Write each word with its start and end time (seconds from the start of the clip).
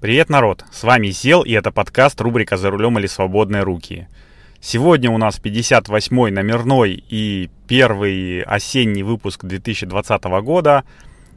Привет, 0.00 0.30
народ! 0.30 0.64
С 0.72 0.82
вами 0.82 1.08
Зел, 1.08 1.42
и 1.42 1.52
это 1.52 1.70
подкаст 1.70 2.18
рубрика 2.22 2.56
«За 2.56 2.70
рулем 2.70 2.98
или 2.98 3.06
свободные 3.06 3.64
руки». 3.64 4.08
Сегодня 4.58 5.10
у 5.10 5.18
нас 5.18 5.38
58-й 5.38 6.30
номерной 6.30 7.04
и 7.06 7.50
первый 7.68 8.40
осенний 8.40 9.02
выпуск 9.02 9.44
2020 9.44 10.24
года. 10.42 10.84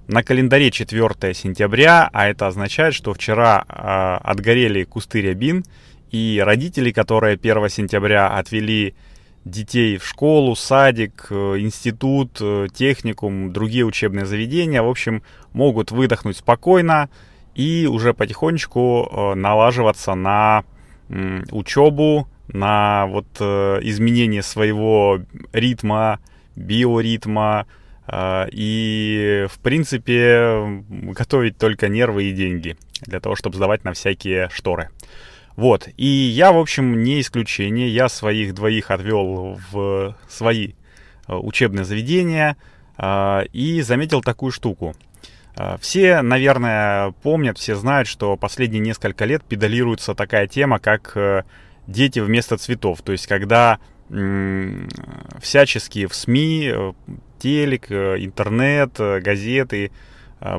На 0.07 0.23
календаре 0.23 0.71
4 0.71 1.34
сентября, 1.34 2.10
а 2.13 2.29
это 2.29 2.47
означает, 2.47 2.94
что 2.94 3.13
вчера 3.13 3.65
э, 3.68 4.30
отгорели 4.30 4.86
кусты 4.86 5.20
рябин, 5.20 5.66
и 6.11 6.41
родители, 6.41 6.91
которые 6.91 7.34
1 7.34 7.68
сентября 7.68 8.30
отвели 8.30 8.95
детей 9.43 9.98
в 9.98 10.07
школу, 10.07 10.55
садик, 10.55 11.27
э, 11.32 11.59
институт, 11.59 12.38
э, 12.39 12.68
техникум, 12.73 13.52
другие 13.52 13.84
учебные 13.84 14.25
заведения, 14.25 14.82
в 14.82 14.88
общем, 14.88 15.21
могут 15.52 15.91
выдохнуть 15.91 16.38
спокойно, 16.38 17.09
и 17.55 17.88
уже 17.88 18.13
потихонечку 18.13 19.09
э, 19.11 19.33
налаживаться 19.35 20.16
на 20.16 20.63
учебу, 21.52 22.27
на 22.48 23.05
вот 23.07 23.27
э, 23.39 23.80
изменение 23.84 24.41
своего 24.41 25.20
ритма, 25.52 26.20
биоритма, 26.55 27.67
э, 28.08 28.47
и, 28.52 29.45
в 29.49 29.59
принципе, 29.59 30.84
готовить 30.89 31.58
только 31.58 31.89
нервы 31.89 32.25
и 32.25 32.34
деньги 32.34 32.77
для 33.02 33.20
того, 33.20 33.35
чтобы 33.35 33.58
сдавать 33.58 33.83
на 33.83 33.94
всякие 33.94 34.49
шторы. 34.52 34.89
Вот, 35.55 35.88
и 35.97 36.08
я, 36.08 36.52
в 36.52 36.58
общем, 36.58 37.03
не 37.03 37.22
исключение, 37.22 37.88
я 37.89 38.09
своих 38.09 38.55
двоих 38.55 38.89
отвел 38.89 39.59
в 39.72 40.16
свои 40.27 40.73
учебные 41.27 41.85
заведения 41.85 42.58
и 43.53 43.81
заметил 43.83 44.22
такую 44.22 44.52
штуку– 44.52 44.95
все, 45.80 46.21
наверное, 46.21 47.12
помнят, 47.21 47.57
все 47.57 47.75
знают, 47.75 48.07
что 48.07 48.35
последние 48.38 48.81
несколько 48.81 49.25
лет 49.25 49.44
педалируется 49.44 50.16
такая 50.16 50.48
тема, 50.48 50.80
как 50.80 51.11
э, 51.16 51.44
дети 51.85 52.19
вместо 52.19 52.58
цветов. 52.58 53.02
То 53.03 53.11
есть, 53.11 53.28
когда 53.28 53.80
всячески 55.41 56.05
в 56.08 56.16
СМИ, 56.16 56.72
э, 56.73 56.94
телек, 57.39 57.91
интернет, 57.91 58.94
газеты 58.97 59.91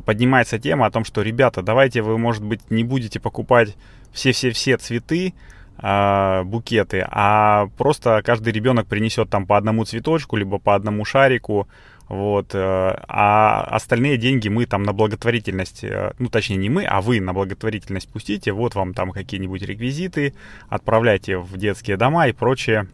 поднимается 0.06 0.58
тема 0.58 0.86
о 0.86 0.90
том, 0.90 1.04
что, 1.04 1.22
ребята, 1.22 1.60
давайте 1.60 2.00
вы, 2.00 2.16
может 2.16 2.42
быть, 2.42 2.70
не 2.70 2.84
будете 2.84 3.20
покупать 3.20 3.76
все-все-все 4.12 4.78
цветы, 4.78 5.34
букеты, 5.76 7.06
а 7.10 7.66
просто 7.76 8.22
каждый 8.24 8.52
ребенок 8.52 8.86
принесет 8.86 9.28
там 9.28 9.44
по 9.46 9.58
одному 9.58 9.84
цветочку, 9.84 10.36
либо 10.36 10.58
по 10.58 10.74
одному 10.74 11.04
шарику, 11.04 11.68
вот. 12.08 12.54
Э, 12.54 12.96
а 13.08 13.62
остальные 13.62 14.18
деньги 14.18 14.48
мы 14.48 14.66
там 14.66 14.82
на 14.82 14.92
благотворительность, 14.92 15.84
э, 15.84 16.12
ну 16.18 16.28
точнее 16.28 16.56
не 16.56 16.68
мы, 16.68 16.84
а 16.84 17.00
вы 17.00 17.20
на 17.20 17.32
благотворительность 17.32 18.08
пустите. 18.08 18.52
Вот 18.52 18.74
вам 18.74 18.94
там 18.94 19.10
какие-нибудь 19.10 19.62
реквизиты, 19.62 20.34
отправляйте 20.68 21.38
в 21.38 21.56
детские 21.56 21.96
дома 21.96 22.28
и 22.28 22.32
прочее 22.32 22.88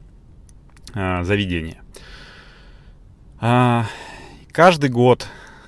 э, 0.95 1.25
заведения. 1.25 1.83
А, 3.41 3.87
каждый 4.53 4.91
год, 4.91 5.27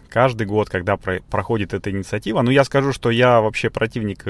каждый 0.08 0.46
год, 0.46 0.70
когда 0.70 0.96
про 0.96 1.20
проходит 1.28 1.74
эта 1.74 1.90
инициатива, 1.90 2.42
ну 2.42 2.50
я 2.50 2.62
скажу, 2.62 2.92
что 2.92 3.10
я 3.10 3.40
вообще 3.40 3.70
противник, 3.70 4.24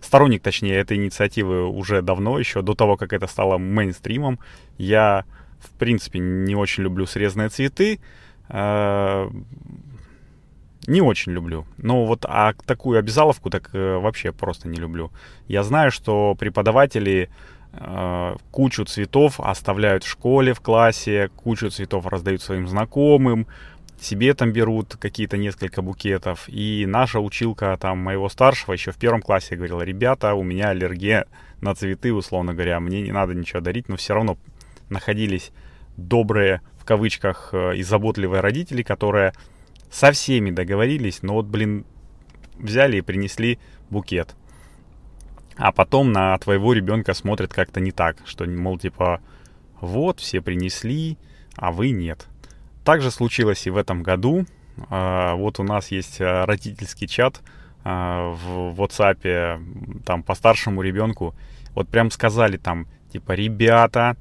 сторонник 0.00 0.42
точнее 0.42 0.76
этой 0.76 0.98
инициативы 0.98 1.66
уже 1.66 2.00
давно, 2.00 2.38
еще 2.38 2.62
до 2.62 2.74
того, 2.74 2.96
как 2.96 3.12
это 3.12 3.26
стало 3.26 3.58
мейнстримом. 3.58 4.38
Я 4.78 5.24
в 5.58 5.70
принципе 5.78 6.18
не 6.18 6.54
очень 6.54 6.82
люблю 6.84 7.06
срезанные 7.06 7.48
цветы, 7.48 7.98
не 10.86 11.00
очень 11.00 11.32
люблю. 11.32 11.66
Но 11.78 12.04
вот 12.04 12.24
а 12.28 12.54
такую 12.66 12.98
обязаловку 12.98 13.50
так 13.50 13.70
э, 13.72 13.96
вообще 13.98 14.32
просто 14.32 14.68
не 14.68 14.76
люблю. 14.76 15.10
Я 15.48 15.62
знаю, 15.62 15.90
что 15.90 16.34
преподаватели 16.34 17.30
э, 17.72 18.36
кучу 18.50 18.84
цветов 18.84 19.38
оставляют 19.40 20.04
в 20.04 20.08
школе, 20.08 20.54
в 20.54 20.60
классе, 20.60 21.30
кучу 21.36 21.70
цветов 21.70 22.06
раздают 22.06 22.42
своим 22.42 22.66
знакомым, 22.66 23.46
себе 24.00 24.34
там 24.34 24.52
берут 24.52 24.96
какие-то 24.96 25.36
несколько 25.36 25.82
букетов. 25.82 26.48
И 26.48 26.84
наша 26.86 27.20
училка 27.20 27.76
там 27.80 27.98
моего 27.98 28.28
старшего 28.28 28.72
еще 28.72 28.90
в 28.90 28.96
первом 28.96 29.22
классе 29.22 29.54
говорила, 29.54 29.82
ребята, 29.82 30.34
у 30.34 30.42
меня 30.42 30.70
аллергия 30.70 31.26
на 31.60 31.74
цветы, 31.74 32.12
условно 32.12 32.54
говоря, 32.54 32.80
мне 32.80 33.02
не 33.02 33.12
надо 33.12 33.34
ничего 33.34 33.60
дарить, 33.60 33.88
но 33.88 33.96
все 33.96 34.14
равно 34.14 34.36
находились 34.88 35.52
добрые 35.96 36.60
в 36.78 36.84
кавычках, 36.84 37.50
э, 37.52 37.76
и 37.76 37.82
заботливые 37.82 38.40
родители, 38.40 38.82
которые 38.82 39.32
со 39.90 40.10
всеми 40.10 40.50
договорились, 40.50 41.22
но 41.22 41.34
вот, 41.34 41.46
блин, 41.46 41.84
взяли 42.58 42.96
и 42.96 43.02
принесли 43.02 43.58
букет. 43.88 44.34
А 45.56 45.70
потом 45.70 46.12
на 46.12 46.36
твоего 46.38 46.72
ребенка 46.72 47.14
смотрят 47.14 47.52
как-то 47.52 47.78
не 47.78 47.92
так, 47.92 48.16
что, 48.24 48.46
мол, 48.46 48.78
типа, 48.78 49.20
вот, 49.80 50.18
все 50.18 50.40
принесли, 50.40 51.18
а 51.56 51.70
вы 51.70 51.90
нет. 51.90 52.26
Также 52.84 53.10
случилось 53.10 53.66
и 53.66 53.70
в 53.70 53.76
этом 53.76 54.02
году. 54.02 54.46
А, 54.88 55.34
вот 55.34 55.60
у 55.60 55.62
нас 55.62 55.92
есть 55.92 56.20
э, 56.20 56.44
родительский 56.44 57.06
чат 57.06 57.42
а, 57.84 58.30
в 58.30 58.80
WhatsApp, 58.80 60.02
там, 60.04 60.22
по 60.22 60.34
старшему 60.34 60.82
ребенку. 60.82 61.34
Вот 61.74 61.88
прям 61.88 62.10
сказали 62.10 62.56
там, 62.56 62.88
типа, 63.12 63.32
ребята, 63.32 64.16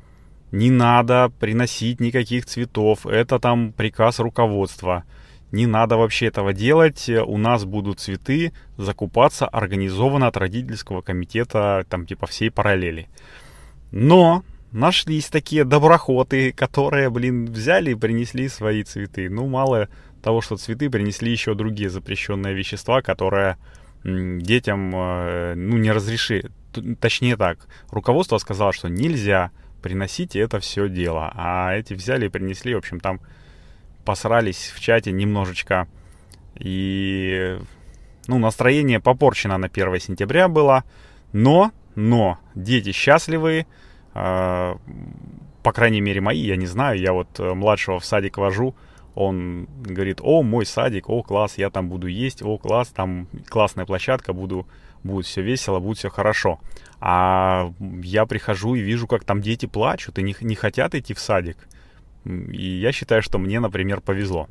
не 0.52 0.70
надо 0.70 1.32
приносить 1.40 2.00
никаких 2.00 2.46
цветов, 2.46 3.06
это 3.06 3.40
там 3.40 3.72
приказ 3.72 4.20
руководства. 4.20 5.04
Не 5.52 5.66
надо 5.66 5.98
вообще 5.98 6.28
этого 6.28 6.54
делать, 6.54 7.10
у 7.10 7.38
нас 7.38 7.66
будут 7.66 8.00
цветы 8.00 8.54
закупаться 8.78 9.48
организованно 9.48 10.28
от 10.28 10.38
родительского 10.38 11.02
комитета, 11.02 11.86
там 11.90 12.06
типа 12.06 12.26
всей 12.28 12.50
параллели. 12.50 13.10
Но 13.92 14.44
нашлись 14.72 15.28
такие 15.28 15.66
доброхоты, 15.66 16.54
которые, 16.54 17.10
блин, 17.10 17.46
взяли 17.46 17.92
и 17.92 17.96
принесли 17.96 18.48
свои 18.48 18.84
цветы. 18.84 19.30
Ну, 19.30 19.48
мало 19.48 19.90
того, 20.24 20.42
что 20.42 20.56
цветы 20.56 20.90
принесли 20.90 21.32
еще 21.32 21.54
другие 21.54 21.90
запрещенные 21.90 22.54
вещества, 22.54 23.02
которые 23.02 23.58
детям, 24.04 24.92
э, 24.96 25.54
ну, 25.56 25.78
не 25.78 25.92
разрешили. 25.92 26.50
Точнее 27.00 27.36
так, 27.36 27.60
руководство 27.90 28.38
сказало, 28.38 28.72
что 28.72 28.88
нельзя 28.88 29.52
приносите 29.82 30.40
это 30.40 30.60
все 30.60 30.88
дело. 30.88 31.32
А 31.36 31.74
эти 31.74 31.94
взяли 31.94 32.26
и 32.26 32.30
принесли, 32.30 32.76
в 32.76 32.80
общем, 32.80 33.00
там 33.00 33.20
посрались 34.06 34.72
в 34.76 34.80
чате 34.80 35.12
немножечко. 35.12 35.88
И, 36.56 37.58
ну, 38.28 38.40
настроение 38.40 39.00
попорчено 39.00 39.58
на 39.58 39.68
1 39.68 40.00
сентября 40.00 40.48
было. 40.48 40.84
Но, 41.34 41.72
но, 41.96 42.40
дети 42.56 42.92
счастливые. 42.92 43.68
Э, 44.14 44.76
по 45.64 45.72
крайней 45.72 46.02
мере, 46.02 46.22
мои, 46.22 46.42
я 46.42 46.56
не 46.56 46.68
знаю. 46.68 47.00
Я 47.00 47.14
вот 47.14 47.40
э, 47.40 47.54
младшего 47.54 48.00
в 48.00 48.06
садик 48.06 48.38
вожу. 48.38 48.76
Он 49.14 49.68
говорит, 49.84 50.20
о, 50.22 50.42
мой 50.42 50.66
садик, 50.66 51.10
о, 51.10 51.22
класс, 51.22 51.58
я 51.58 51.70
там 51.70 51.90
буду 51.90 52.08
есть, 52.08 52.42
о, 52.42 52.58
класс, 52.58 52.88
там 52.90 53.28
классная 53.50 53.86
площадка, 53.86 54.32
буду, 54.32 54.66
будет 55.04 55.26
все 55.26 55.42
весело, 55.42 55.80
будет 55.80 55.98
все 55.98 56.10
хорошо. 56.10 56.60
А 57.00 57.74
я 58.04 58.26
прихожу 58.26 58.76
и 58.76 58.82
вижу, 58.82 59.08
как 59.08 59.24
там 59.24 59.42
дети 59.42 59.66
плачут 59.66 60.20
и 60.20 60.24
не, 60.24 60.36
не 60.42 60.56
хотят 60.56 60.94
идти 60.96 61.14
в 61.14 61.20
садик. 61.20 61.58
И 62.26 62.80
я 62.80 62.92
считаю, 62.92 63.22
что 63.22 63.40
мне, 63.40 63.60
например, 63.60 64.02
повезло. 64.02 64.48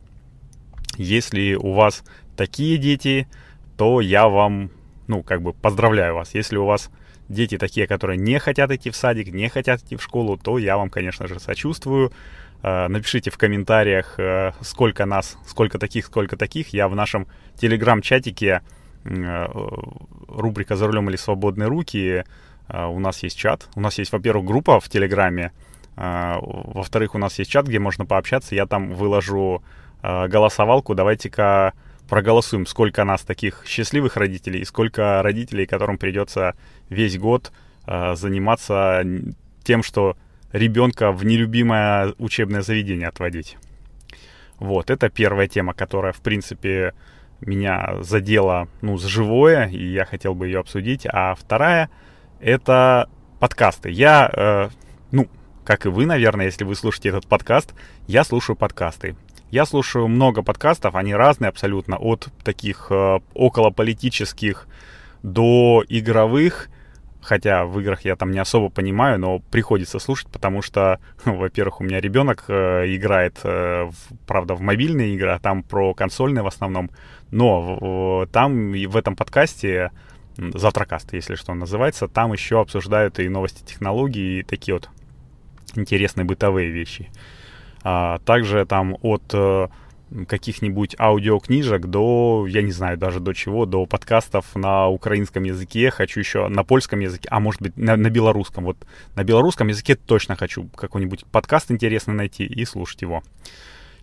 Если 0.96 1.54
у 1.54 1.72
вас 1.72 2.02
такие 2.36 2.76
дети, 2.76 3.28
то 3.76 4.00
я 4.00 4.28
вам, 4.28 4.70
ну, 5.06 5.22
как 5.22 5.42
бы 5.42 5.52
поздравляю 5.52 6.14
вас. 6.14 6.34
Если 6.34 6.56
у 6.56 6.64
вас 6.64 6.90
дети 7.28 7.56
такие, 7.56 7.86
которые 7.86 8.18
не 8.18 8.38
хотят 8.40 8.70
идти 8.72 8.90
в 8.90 8.96
садик, 8.96 9.32
не 9.32 9.48
хотят 9.48 9.82
идти 9.82 9.96
в 9.96 10.02
школу, 10.02 10.36
то 10.36 10.58
я 10.58 10.76
вам, 10.76 10.90
конечно 10.90 11.28
же, 11.28 11.38
сочувствую. 11.38 12.12
Э, 12.62 12.88
напишите 12.88 13.30
в 13.30 13.38
комментариях, 13.38 14.18
э, 14.18 14.52
сколько 14.60 15.06
нас, 15.06 15.38
сколько 15.46 15.78
таких, 15.78 16.06
сколько 16.06 16.36
таких. 16.36 16.74
Я 16.74 16.88
в 16.88 16.96
нашем 16.96 17.26
телеграм-чатике 17.56 18.62
рубрика 19.04 20.76
«За 20.76 20.86
рулем 20.86 21.08
или 21.08 21.16
свободные 21.16 21.68
руки». 21.68 22.24
Э, 22.68 22.86
у 22.86 22.98
нас 22.98 23.22
есть 23.22 23.38
чат. 23.38 23.68
У 23.74 23.80
нас 23.80 23.98
есть, 23.98 24.12
во-первых, 24.12 24.44
группа 24.44 24.80
в 24.80 24.88
Телеграме. 24.88 25.52
Э, 25.96 26.36
во-вторых, 26.40 27.14
у 27.14 27.18
нас 27.18 27.38
есть 27.38 27.50
чат, 27.50 27.66
где 27.66 27.78
можно 27.78 28.06
пообщаться. 28.06 28.54
Я 28.54 28.66
там 28.66 28.92
выложу 28.94 29.62
голосовалку. 30.02 30.94
Давайте-ка 30.94 31.74
проголосуем, 32.08 32.64
сколько 32.64 33.04
нас 33.04 33.20
таких 33.20 33.64
счастливых 33.66 34.16
родителей 34.16 34.60
и 34.60 34.64
сколько 34.64 35.22
родителей, 35.22 35.66
которым 35.66 35.98
придется 35.98 36.54
весь 36.88 37.18
год 37.18 37.52
заниматься 37.86 39.04
тем, 39.62 39.82
что 39.82 40.16
ребенка 40.52 41.12
в 41.12 41.26
нелюбимое 41.26 42.14
учебное 42.16 42.62
заведение 42.62 43.08
отводить. 43.08 43.58
Вот, 44.58 44.88
это 44.88 45.10
первая 45.10 45.48
тема, 45.48 45.74
которая, 45.74 46.12
в 46.14 46.20
принципе, 46.20 46.94
меня 47.40 47.96
задела, 48.00 48.68
ну, 48.82 48.98
с 48.98 49.04
живое, 49.04 49.66
и 49.68 49.84
я 49.92 50.04
хотел 50.04 50.34
бы 50.34 50.46
ее 50.46 50.60
обсудить. 50.60 51.06
А 51.10 51.34
вторая— 51.34 51.90
это 52.40 53.08
подкасты. 53.38 53.90
Я, 53.90 54.30
э, 54.32 54.68
ну, 55.10 55.28
как 55.64 55.86
и 55.86 55.88
вы, 55.88 56.06
наверное, 56.06 56.46
если 56.46 56.64
вы 56.64 56.74
слушаете 56.74 57.10
этот 57.10 57.26
подкаст, 57.26 57.74
я 58.06 58.24
слушаю 58.24 58.56
подкасты. 58.56 59.16
Я 59.50 59.66
слушаю 59.66 60.06
много 60.06 60.42
подкастов, 60.42 60.94
они 60.94 61.14
разные 61.14 61.48
абсолютно, 61.48 61.96
от 61.96 62.28
таких 62.44 62.86
э, 62.90 63.18
околополитических, 63.34 64.68
до 65.22 65.84
игровых, 65.88 66.68
хотя 67.22 67.64
в 67.64 67.78
играх 67.80 68.04
я 68.04 68.16
там 68.16 68.30
не 68.30 68.38
особо 68.38 68.70
понимаю, 68.70 69.18
но 69.18 69.38
приходится 69.38 69.98
слушать, 69.98 70.28
потому 70.30 70.62
что, 70.62 71.00
ну, 71.24 71.36
во-первых, 71.38 71.80
у 71.80 71.84
меня 71.84 72.00
ребенок 72.00 72.44
э, 72.48 72.94
играет, 72.94 73.38
э, 73.44 73.84
в, 73.84 74.26
правда, 74.26 74.54
в 74.54 74.60
мобильные 74.60 75.14
игры, 75.14 75.30
а 75.30 75.38
там 75.38 75.62
про 75.62 75.94
консольные 75.94 76.42
в 76.42 76.46
основном, 76.46 76.90
но 77.30 77.60
в, 77.60 78.26
там 78.28 78.72
в 78.72 78.96
этом 78.96 79.16
подкасте 79.16 79.90
Завтракаст, 80.36 81.12
если 81.12 81.34
что 81.34 81.52
называется, 81.52 82.08
там 82.08 82.32
еще 82.32 82.60
обсуждают 82.60 83.18
и 83.18 83.28
новости 83.28 83.62
технологий, 83.62 84.40
и 84.40 84.42
такие 84.42 84.74
вот 84.74 84.88
интересные 85.74 86.24
бытовые 86.24 86.70
вещи. 86.70 87.10
А, 87.82 88.18
также 88.20 88.64
там 88.64 88.96
от 89.02 89.22
э, 89.32 89.68
каких-нибудь 90.26 90.96
аудиокнижек 90.98 91.86
до, 91.86 92.46
я 92.48 92.62
не 92.62 92.72
знаю 92.72 92.98
даже 92.98 93.20
до 93.20 93.32
чего, 93.32 93.66
до 93.66 93.86
подкастов 93.86 94.54
на 94.54 94.88
украинском 94.88 95.44
языке, 95.44 95.90
хочу 95.90 96.20
еще 96.20 96.48
на 96.48 96.64
польском 96.64 97.00
языке, 97.00 97.28
а 97.30 97.40
может 97.40 97.62
быть 97.62 97.76
на, 97.76 97.96
на 97.96 98.10
белорусском. 98.10 98.64
Вот 98.64 98.76
на 99.14 99.24
белорусском 99.24 99.68
языке 99.68 99.94
точно 99.94 100.36
хочу 100.36 100.64
какой-нибудь 100.68 101.24
подкаст 101.26 101.70
интересный 101.70 102.14
найти 102.14 102.44
и 102.44 102.64
слушать 102.64 103.02
его. 103.02 103.22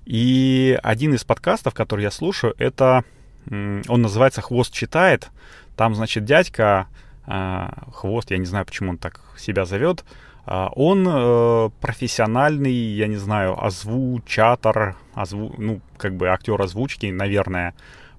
И 0.05 0.79
один 0.83 1.13
из 1.13 1.25
подкастов, 1.25 1.73
который 1.73 2.03
я 2.03 2.11
слушаю, 2.11 2.55
это, 2.57 3.03
он 3.49 4.01
называется 4.01 4.41
«Хвост 4.41 4.73
читает». 4.73 5.27
Там, 5.75 5.93
значит, 5.93 6.23
дядька, 6.23 6.87
э, 7.27 7.67
Хвост, 7.93 8.31
я 8.31 8.37
не 8.37 8.45
знаю, 8.45 8.65
почему 8.65 8.91
он 8.91 8.97
так 8.97 9.19
себя 9.37 9.65
зовет, 9.65 10.05
он 10.47 11.05
э, 11.05 11.69
профессиональный, 11.81 12.73
я 12.73 13.07
не 13.07 13.17
знаю, 13.17 13.61
озвучатор, 13.61 14.95
озву... 15.13 15.53
ну, 15.57 15.81
как 15.97 16.15
бы 16.15 16.29
актер 16.29 16.61
озвучки, 16.61 17.07
наверное, 17.07 17.73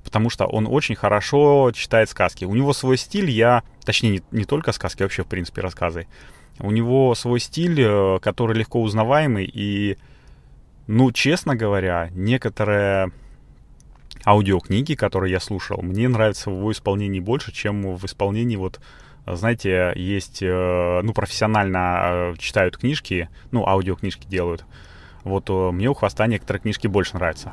потому 0.05 0.29
что 0.29 0.45
он 0.45 0.67
очень 0.67 0.95
хорошо 0.95 1.73
читает 1.75 2.11
сказки. 2.11 2.45
У 2.45 2.55
него 2.55 2.75
свой 2.75 2.99
стиль, 2.99 3.31
я, 3.31 3.63
точнее, 3.83 4.11
не, 4.11 4.23
не 4.31 4.45
только 4.45 4.73
сказки, 4.73 5.03
а 5.03 5.07
вообще, 5.07 5.25
в 5.25 5.27
принципе, 5.27 5.63
рассказы. 5.63 6.07
У 6.59 6.71
него 6.71 7.15
свой 7.15 7.41
стиль, 7.41 7.81
э, 7.81 8.19
который 8.21 8.55
легко 8.55 8.83
узнаваемый, 8.83 9.51
и, 9.51 9.97
ну, 10.87 11.11
честно 11.13 11.57
говоря, 11.57 12.11
некоторые 12.13 13.11
аудиокниги, 14.27 14.95
которые 14.95 15.33
я 15.33 15.41
слушал, 15.41 15.81
мне 15.81 16.09
нравятся 16.09 16.51
в 16.51 16.59
его 16.59 16.73
исполнении 16.73 17.21
больше, 17.21 17.53
чем 17.53 17.97
в 17.97 18.05
исполнении 18.05 18.57
вот 18.57 18.81
знаете, 19.37 19.93
есть, 19.95 20.43
э, 20.43 21.01
ну, 21.03 21.13
профессионально 21.13 22.01
э, 22.03 22.35
читают 22.39 22.77
книжки, 22.77 23.29
ну, 23.51 23.67
аудиокнижки 23.67 24.27
делают. 24.27 24.65
Вот 25.25 25.51
э, 25.51 25.71
мне 25.71 25.89
у 25.89 25.95
Хвоста 25.95 26.27
некоторые 26.27 26.63
книжки 26.63 26.87
больше 26.87 27.15
нравятся. 27.15 27.53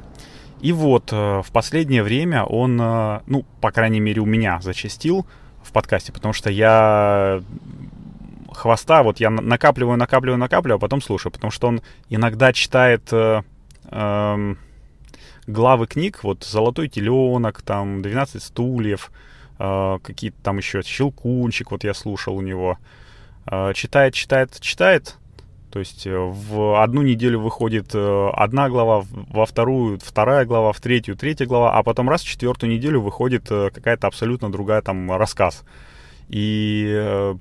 И 0.62 0.72
вот 0.72 1.12
в 1.12 1.46
последнее 1.52 2.02
время 2.02 2.44
он, 2.44 2.78
ну, 2.78 3.46
по 3.62 3.72
крайней 3.72 4.00
мере, 4.00 4.22
у 4.22 4.26
меня 4.26 4.60
зачастил 4.62 5.28
в 5.62 5.72
подкасте, 5.74 6.14
потому 6.14 6.34
что 6.34 6.50
я 6.50 7.44
Хвоста, 8.56 9.04
вот 9.04 9.20
я 9.20 9.30
накапливаю, 9.30 9.98
накапливаю, 9.98 10.40
накапливаю, 10.40 10.78
а 10.78 10.80
потом 10.80 11.02
слушаю, 11.02 11.32
потому 11.32 11.52
что 11.52 11.68
он 11.68 11.82
иногда 12.10 12.54
читает 12.54 13.10
э, 13.12 13.42
э, 13.92 14.56
главы 15.46 15.88
книг, 15.88 16.24
вот 16.24 16.44
«Золотой 16.44 16.88
теленок», 16.88 17.62
там 17.62 18.02
«12 18.02 18.40
стульев», 18.40 19.12
какие-то 19.58 20.38
там 20.44 20.58
еще 20.58 20.82
Щелкунчик, 20.82 21.72
вот 21.72 21.84
я 21.84 21.94
слушал 21.94 22.36
у 22.36 22.42
него. 22.42 22.78
Э, 23.50 23.74
читает, 23.74 24.14
читает, 24.14 24.60
читает. 24.60 25.16
То 25.72 25.80
есть 25.80 26.08
э, 26.08 26.18
в 26.18 26.82
одну 26.82 27.02
неделю 27.02 27.42
выходит 27.42 27.94
э, 27.94 28.30
одна 28.34 28.70
глава, 28.70 29.04
во 29.12 29.46
вторую 29.46 30.00
вторая 30.02 30.46
глава, 30.46 30.72
в 30.72 30.80
третью 30.80 31.16
третья 31.16 31.46
глава, 31.46 31.78
а 31.78 31.84
потом 31.84 32.10
раз 32.10 32.22
в 32.22 32.28
четвертую 32.28 32.72
неделю 32.72 33.02
выходит 33.02 33.52
э, 33.52 33.70
какая-то 33.74 34.08
абсолютно 34.08 34.52
другая 34.52 34.82
там 34.82 35.12
рассказ. 35.12 35.64
И 36.30 37.36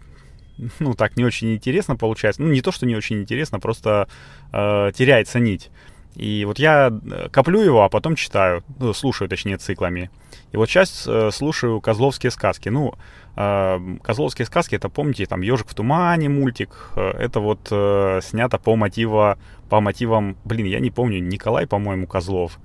ну, 0.81 0.94
так 0.94 1.16
не 1.16 1.25
очень 1.25 1.55
интересно 1.55 1.96
получается. 1.96 2.43
Ну, 2.43 2.49
не 2.49 2.61
то, 2.61 2.72
что 2.72 2.87
не 2.87 2.96
очень 2.96 3.20
интересно, 3.20 3.61
просто 3.61 4.08
э, 4.52 4.93
теряется 4.96 5.38
нить. 5.38 5.70
И 6.16 6.44
вот 6.44 6.58
я 6.58 6.93
коплю 7.32 7.61
его, 7.61 7.82
а 7.82 7.88
потом 7.88 8.14
читаю, 8.14 8.62
ну, 8.78 8.93
слушаю, 8.93 9.28
точнее, 9.28 9.56
циклами. 9.56 10.11
И 10.52 10.56
вот 10.56 10.69
сейчас 10.69 11.06
э, 11.08 11.31
слушаю 11.32 11.81
Козловские 11.81 12.31
сказки. 12.31 12.69
Ну, 12.69 12.94
э, 13.37 13.96
Козловские 14.02 14.46
сказки, 14.46 14.76
это, 14.76 14.88
помните, 14.88 15.26
там 15.26 15.40
«Ежик 15.40 15.69
в 15.69 15.75
тумане» 15.75 16.28
мультик. 16.28 16.93
Э, 16.94 17.11
это 17.19 17.40
вот 17.40 17.66
э, 17.72 18.20
снято 18.22 18.58
по, 18.58 18.76
мотива, 18.76 19.38
по 19.69 19.81
мотивам, 19.81 20.37
блин, 20.44 20.66
я 20.66 20.78
не 20.78 20.93
помню, 20.93 21.20
Николай, 21.20 21.66
по-моему, 21.66 22.06
Козлов. 22.06 22.61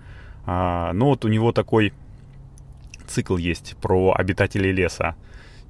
Э, 0.46 0.92
но 0.94 1.08
вот 1.08 1.26
у 1.26 1.28
него 1.28 1.52
такой 1.52 1.94
цикл 3.08 3.38
есть 3.38 3.76
про 3.78 4.14
обитателей 4.16 4.72
леса. 4.72 5.16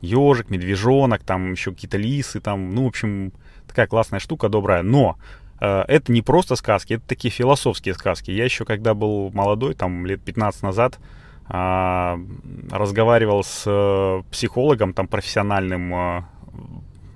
Ежик, 0.01 0.49
медвежонок, 0.49 1.23
там 1.23 1.51
еще 1.51 1.71
какие-то 1.71 1.97
лисы, 1.97 2.41
там, 2.41 2.75
ну, 2.75 2.83
в 2.83 2.87
общем, 2.87 3.31
такая 3.67 3.87
классная 3.87 4.19
штука, 4.19 4.49
добрая. 4.49 4.83
Но 4.83 5.17
э, 5.17 5.48
это 5.59 6.11
не 6.11 6.21
просто 6.21 6.55
сказки, 6.55 6.93
это 6.93 7.03
такие 7.07 7.31
философские 7.31 7.93
сказки. 7.93 8.31
Я 8.31 8.45
еще, 8.45 8.65
когда 8.65 8.93
был 8.93 9.31
молодой, 9.31 9.73
там, 9.73 10.05
лет 10.05 10.21
15 10.21 10.63
назад, 10.63 10.99
а, 11.51 12.19
разговаривал 12.69 13.43
с 13.43 13.63
э, 13.65 14.21
психологом 14.29 14.93
там 14.93 15.07
профессиональным, 15.07 15.95
э, 15.95 16.21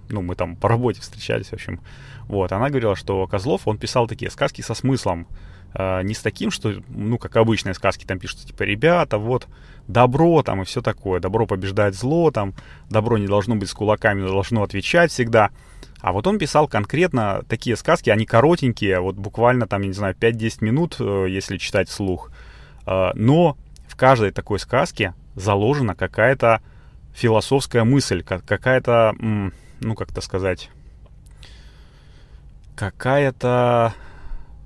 ну, 0.10 0.24
мы 0.24 0.34
там 0.34 0.56
по 0.56 0.68
работе 0.68 1.02
встречались, 1.02 1.50
в 1.50 1.54
общем. 1.54 1.82
Вот, 2.28 2.52
она 2.52 2.70
говорила, 2.70 2.96
что 2.96 3.28
Козлов, 3.28 3.68
он 3.68 3.78
писал 3.78 4.08
такие 4.08 4.32
сказки 4.32 4.64
со 4.64 4.74
смыслом, 4.74 5.28
э, 5.76 6.02
не 6.02 6.16
с 6.16 6.20
таким, 6.22 6.50
что, 6.50 6.74
ну, 6.88 7.20
как 7.20 7.38
обычные 7.38 7.76
сказки 7.76 8.06
там 8.06 8.18
пишут, 8.18 8.40
типа, 8.40 8.64
ребята, 8.64 9.20
вот, 9.20 9.48
добро 9.88 10.42
там 10.42 10.64
и 10.64 10.66
все 10.66 10.82
такое, 10.82 11.20
добро 11.20 11.46
побеждает 11.46 11.94
зло, 11.94 12.32
там, 12.32 12.56
добро 12.90 13.20
не 13.20 13.28
должно 13.28 13.56
быть 13.56 13.70
с 13.70 13.74
кулаками, 13.76 14.26
должно 14.26 14.64
отвечать 14.64 15.12
всегда. 15.12 15.52
А 16.04 16.12
вот 16.12 16.28
он 16.28 16.38
писал 16.38 16.68
конкретно 16.68 17.44
такие 17.48 17.78
сказки, 17.78 18.10
они 18.10 18.26
коротенькие, 18.26 19.00
вот 19.00 19.16
буквально 19.16 19.68
там, 19.68 19.84
я 19.84 19.88
не 19.88 19.94
знаю, 19.94 20.14
5-10 20.14 20.58
минут, 20.60 21.00
если 21.00 21.56
читать 21.56 21.88
вслух. 21.88 22.30
Но 22.86 23.56
в 23.88 23.96
каждой 23.96 24.32
такой 24.32 24.60
сказке 24.60 25.14
заложена 25.36 25.96
какая-то 25.96 26.62
философская 27.14 27.86
мысль, 27.86 28.22
какая-то, 28.22 29.14
ну, 29.80 29.96
как-то 29.96 30.20
сказать, 30.20 30.70
какая-то, 32.76 33.94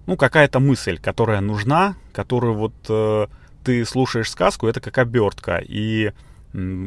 ну, 0.07 0.17
какая-то 0.17 0.59
мысль, 0.59 0.97
которая 0.97 1.41
нужна, 1.41 1.95
которую 2.13 2.55
вот 2.55 2.73
э, 2.89 3.27
ты 3.63 3.85
слушаешь 3.85 4.31
сказку, 4.31 4.67
это 4.67 4.79
как 4.79 4.97
обертка. 4.97 5.57
И 5.57 6.07
э, 6.07 6.11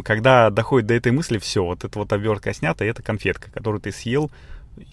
когда 0.05 0.51
доходит 0.51 0.89
до 0.89 0.95
этой 0.95 1.13
мысли, 1.13 1.39
все, 1.39 1.65
вот 1.65 1.85
эта 1.85 1.99
вот 1.99 2.13
обертка 2.13 2.53
снята, 2.53 2.85
и 2.85 2.89
это 2.89 3.03
конфетка, 3.03 3.51
которую 3.51 3.81
ты 3.81 3.93
съел, 3.93 4.31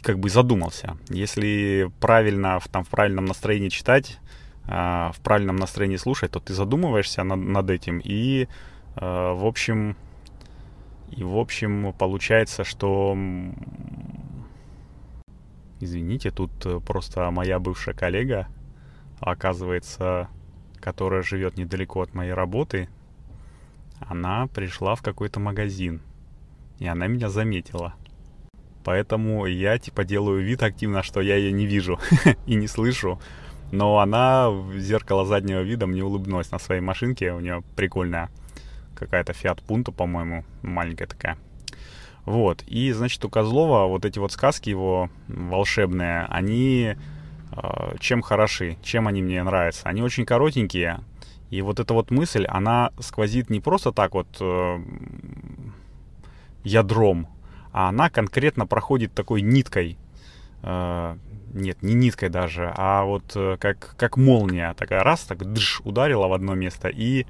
как 0.02 0.20
бы 0.20 0.30
задумался. 0.30 0.98
Если 1.10 1.90
правильно, 2.00 2.60
в, 2.60 2.68
там, 2.68 2.84
в 2.84 2.90
правильном 2.90 3.26
настроении 3.26 3.70
читать, 3.70 4.20
а, 4.66 5.12
в 5.14 5.20
правильном 5.22 5.56
настроении 5.56 5.98
слушать, 5.98 6.32
то 6.32 6.40
ты 6.40 6.54
задумываешься 6.54 7.24
над, 7.24 7.40
над 7.40 7.70
этим 7.70 8.02
и, 8.04 8.48
а, 8.96 9.34
в 9.34 9.46
общем, 9.46 9.96
и 11.12 11.24
в 11.24 11.38
общем 11.38 11.94
получается, 11.98 12.64
что 12.64 13.18
Извините, 15.80 16.32
тут 16.32 16.52
э, 16.66 16.80
просто 16.80 17.30
моя 17.30 17.60
бывшая 17.60 17.94
коллега, 17.94 18.48
оказывается, 19.20 20.28
которая 20.80 21.22
живет 21.22 21.58
недалеко 21.58 22.02
от 22.02 22.16
моей 22.16 22.34
работы, 22.34 22.90
она 24.00 24.48
пришла 24.48 24.96
в 24.96 25.02
какой-то 25.02 25.40
магазин, 25.40 26.02
и 26.80 26.88
она 26.88 27.08
меня 27.08 27.30
заметила. 27.30 27.94
Поэтому 28.84 29.46
я 29.46 29.78
типа 29.78 30.06
делаю 30.06 30.44
вид 30.44 30.64
активно, 30.64 31.04
что 31.04 31.20
я 31.20 31.36
ее 31.36 31.52
не 31.52 31.66
вижу 31.66 32.00
и 32.46 32.56
не 32.56 32.68
слышу. 32.68 33.20
Но 33.72 34.00
она 34.00 34.50
в 34.50 34.78
зеркало 34.78 35.26
заднего 35.26 35.62
вида 35.62 35.88
мне 35.88 36.04
улыбнулась 36.04 36.52
на 36.52 36.60
своей 36.60 36.80
машинке. 36.80 37.34
У 37.34 37.42
нее 37.42 37.64
прикольная 37.76 38.30
какая-то 38.96 39.34
Fiat 39.34 39.62
Punto, 39.68 39.92
по-моему, 39.92 40.46
маленькая 40.62 41.08
такая. 41.08 41.38
Вот. 42.24 42.64
И, 42.68 42.92
значит, 42.92 43.24
у 43.26 43.30
Козлова 43.30 43.88
вот 43.88 44.06
эти 44.06 44.20
вот 44.20 44.32
сказки 44.32 44.70
его 44.70 45.10
волшебные, 45.28 46.26
они 46.30 46.96
э, 47.52 47.96
чем 48.00 48.22
хороши, 48.22 48.78
чем 48.84 49.08
они 49.08 49.22
мне 49.22 49.44
нравятся. 49.44 49.84
Они 49.90 50.02
очень 50.02 50.26
коротенькие. 50.26 51.00
И 51.50 51.62
вот 51.62 51.80
эта 51.80 51.94
вот 51.94 52.12
мысль, 52.12 52.46
она 52.46 52.92
сквозит 53.00 53.50
не 53.50 53.60
просто 53.60 53.92
так 53.92 54.14
вот 54.14 54.28
э, 54.40 54.80
ядром, 56.64 57.28
а 57.72 57.90
она 57.90 58.10
конкретно 58.10 58.68
проходит 58.68 59.14
такой 59.14 59.42
ниткой. 59.42 59.98
Э, 60.62 61.16
нет, 61.54 61.82
не 61.82 61.94
ниткой 61.94 62.30
даже, 62.30 62.74
а 62.76 63.04
вот 63.04 63.32
э, 63.36 63.58
как, 63.60 63.96
как 63.98 64.18
молния, 64.18 64.74
такая 64.74 65.04
раз, 65.04 65.22
так 65.22 65.44
дж, 65.54 65.82
ударила 65.86 66.28
в 66.28 66.34
одно 66.34 66.54
место 66.56 66.90
и, 66.90 67.26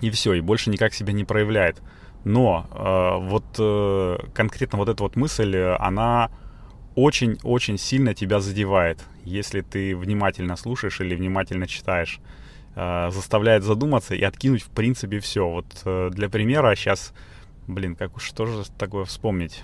и 0.00 0.10
все, 0.10 0.34
и 0.34 0.40
больше 0.40 0.70
никак 0.70 0.94
себя 0.94 1.12
не 1.12 1.24
проявляет. 1.24 1.82
Но 2.24 2.66
э, 2.70 3.28
вот 3.28 3.44
э, 3.58 4.18
конкретно 4.32 4.78
вот 4.78 4.88
эта 4.88 5.02
вот 5.02 5.16
мысль, 5.16 5.56
она 5.56 6.30
очень-очень 6.94 7.76
сильно 7.76 8.14
тебя 8.14 8.40
задевает, 8.40 9.04
если 9.24 9.62
ты 9.62 9.96
внимательно 9.96 10.56
слушаешь 10.56 11.00
или 11.00 11.16
внимательно 11.16 11.66
читаешь. 11.66 12.20
Э, 12.76 13.10
заставляет 13.10 13.62
задуматься 13.62 14.14
и 14.14 14.22
откинуть 14.22 14.62
в 14.62 14.70
принципе 14.70 15.20
все. 15.20 15.48
Вот 15.48 15.66
э, 15.84 16.10
для 16.12 16.28
примера 16.28 16.74
сейчас 16.74 17.12
Блин, 17.66 17.96
как 17.96 18.16
уж 18.16 18.24
что 18.24 18.46
же 18.46 18.64
такое 18.78 19.04
вспомнить? 19.04 19.62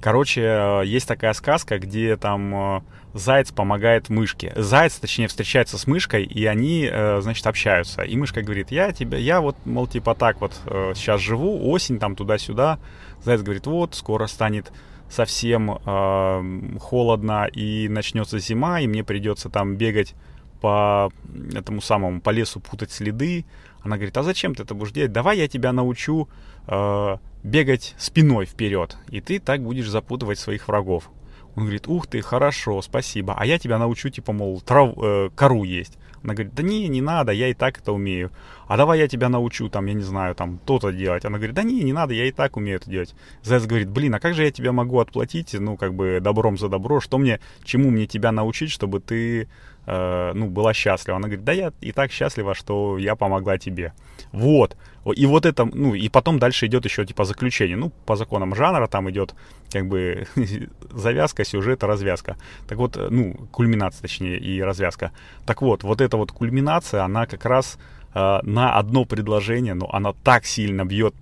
Короче, 0.00 0.42
э, 0.42 0.82
есть 0.86 1.06
такая 1.06 1.32
сказка, 1.34 1.78
где 1.78 2.16
там 2.16 2.54
э, 2.54 2.80
заяц 3.12 3.50
помогает 3.50 4.08
мышке. 4.08 4.52
Заяц, 4.56 4.94
точнее, 4.94 5.28
встречается 5.28 5.76
с 5.76 5.86
мышкой, 5.86 6.24
и 6.24 6.46
они, 6.46 6.88
э, 6.90 7.20
значит, 7.20 7.46
общаются. 7.46 8.02
И 8.02 8.16
мышка 8.16 8.42
говорит, 8.42 8.70
я 8.70 8.92
тебя, 8.92 9.18
я 9.18 9.40
вот, 9.40 9.56
мол, 9.66 9.86
типа 9.86 10.14
так 10.14 10.40
вот 10.40 10.54
сейчас 10.94 11.20
живу, 11.20 11.70
осень 11.70 11.98
там 11.98 12.16
туда-сюда. 12.16 12.78
Заяц 13.22 13.42
говорит, 13.42 13.66
вот, 13.66 13.94
скоро 13.94 14.26
станет 14.26 14.72
совсем 15.10 15.72
э, 15.72 16.78
холодно 16.78 17.46
и 17.46 17.88
начнется 17.88 18.38
зима, 18.38 18.80
и 18.80 18.86
мне 18.86 19.02
придется 19.02 19.50
там 19.50 19.76
бегать 19.76 20.14
по 20.60 21.10
этому 21.54 21.80
самому, 21.80 22.20
по 22.20 22.30
лесу 22.30 22.60
путать 22.60 22.90
следы. 22.90 23.44
Она 23.82 23.96
говорит, 23.96 24.16
а 24.16 24.22
зачем 24.22 24.54
ты 24.54 24.62
это 24.62 24.74
будешь 24.74 24.92
делать? 24.92 25.12
Давай 25.12 25.38
я 25.38 25.48
тебя 25.48 25.72
научу 25.72 26.28
э, 26.66 27.16
бегать 27.42 27.94
спиной 27.98 28.46
вперед, 28.46 28.96
и 29.08 29.20
ты 29.20 29.38
так 29.38 29.62
будешь 29.62 29.88
запутывать 29.88 30.38
своих 30.38 30.68
врагов. 30.68 31.10
Он 31.56 31.64
говорит, 31.64 31.88
ух 31.88 32.06
ты, 32.06 32.20
хорошо, 32.20 32.80
спасибо. 32.80 33.34
А 33.36 33.44
я 33.44 33.58
тебя 33.58 33.78
научу, 33.78 34.08
типа, 34.08 34.32
мол, 34.32 34.60
трав, 34.60 34.94
э, 34.96 35.30
кору 35.34 35.64
есть. 35.64 35.98
Она 36.22 36.34
говорит, 36.34 36.54
да 36.54 36.62
не, 36.62 36.86
не 36.88 37.00
надо, 37.00 37.32
я 37.32 37.48
и 37.48 37.54
так 37.54 37.78
это 37.78 37.92
умею. 37.92 38.30
А 38.68 38.76
давай 38.76 38.98
я 38.98 39.08
тебя 39.08 39.28
научу, 39.28 39.68
там, 39.68 39.86
я 39.86 39.94
не 39.94 40.02
знаю, 40.02 40.34
там, 40.34 40.58
то-то 40.58 40.92
делать. 40.92 41.24
Она 41.24 41.38
говорит, 41.38 41.56
да 41.56 41.62
не, 41.62 41.82
не 41.82 41.92
надо, 41.92 42.14
я 42.14 42.26
и 42.26 42.30
так 42.30 42.56
умею 42.56 42.76
это 42.76 42.90
делать. 42.90 43.14
Заяц 43.42 43.64
говорит, 43.64 43.88
блин, 43.88 44.14
а 44.14 44.20
как 44.20 44.34
же 44.34 44.44
я 44.44 44.50
тебя 44.50 44.72
могу 44.72 45.00
отплатить, 45.00 45.54
ну, 45.54 45.76
как 45.76 45.94
бы, 45.94 46.20
добром 46.20 46.58
за 46.58 46.68
добро? 46.68 47.00
Что 47.00 47.18
мне, 47.18 47.40
чему 47.64 47.90
мне 47.90 48.06
тебя 48.06 48.32
научить, 48.32 48.70
чтобы 48.70 49.00
ты 49.00 49.48
Э, 49.92 50.32
ну, 50.34 50.46
была 50.46 50.72
счастлива. 50.72 51.16
Она 51.16 51.26
говорит, 51.26 51.44
да 51.44 51.52
я 51.52 51.72
и 51.80 51.90
так 51.90 52.12
счастлива, 52.12 52.54
что 52.54 52.96
я 52.98 53.16
помогла 53.16 53.58
тебе. 53.58 53.92
Вот. 54.32 54.76
И 55.16 55.26
вот 55.26 55.46
это, 55.46 55.64
ну, 55.64 55.94
и 55.94 56.08
потом 56.08 56.38
дальше 56.38 56.66
идет 56.66 56.84
еще 56.84 57.04
типа 57.04 57.24
заключение. 57.24 57.76
Ну, 57.76 57.90
по 58.06 58.14
законам 58.16 58.54
жанра 58.54 58.86
там 58.86 59.10
идет 59.10 59.34
как 59.72 59.88
бы 59.88 60.28
завязка, 60.92 61.44
сюжет, 61.44 61.82
развязка. 61.82 62.36
Так 62.68 62.78
вот, 62.78 62.96
э, 62.96 63.08
ну, 63.10 63.34
кульминация, 63.50 64.02
точнее, 64.02 64.38
и 64.38 64.62
развязка. 64.62 65.10
Так 65.44 65.62
вот, 65.62 65.82
вот 65.82 66.00
эта 66.00 66.16
вот 66.16 66.30
кульминация, 66.30 67.02
она 67.02 67.26
как 67.26 67.44
раз 67.44 67.76
э, 68.14 68.40
на 68.42 68.78
одно 68.78 69.04
предложение, 69.04 69.74
но 69.74 69.90
она 69.92 70.12
так 70.12 70.46
сильно 70.46 70.84
бьет 70.84 71.14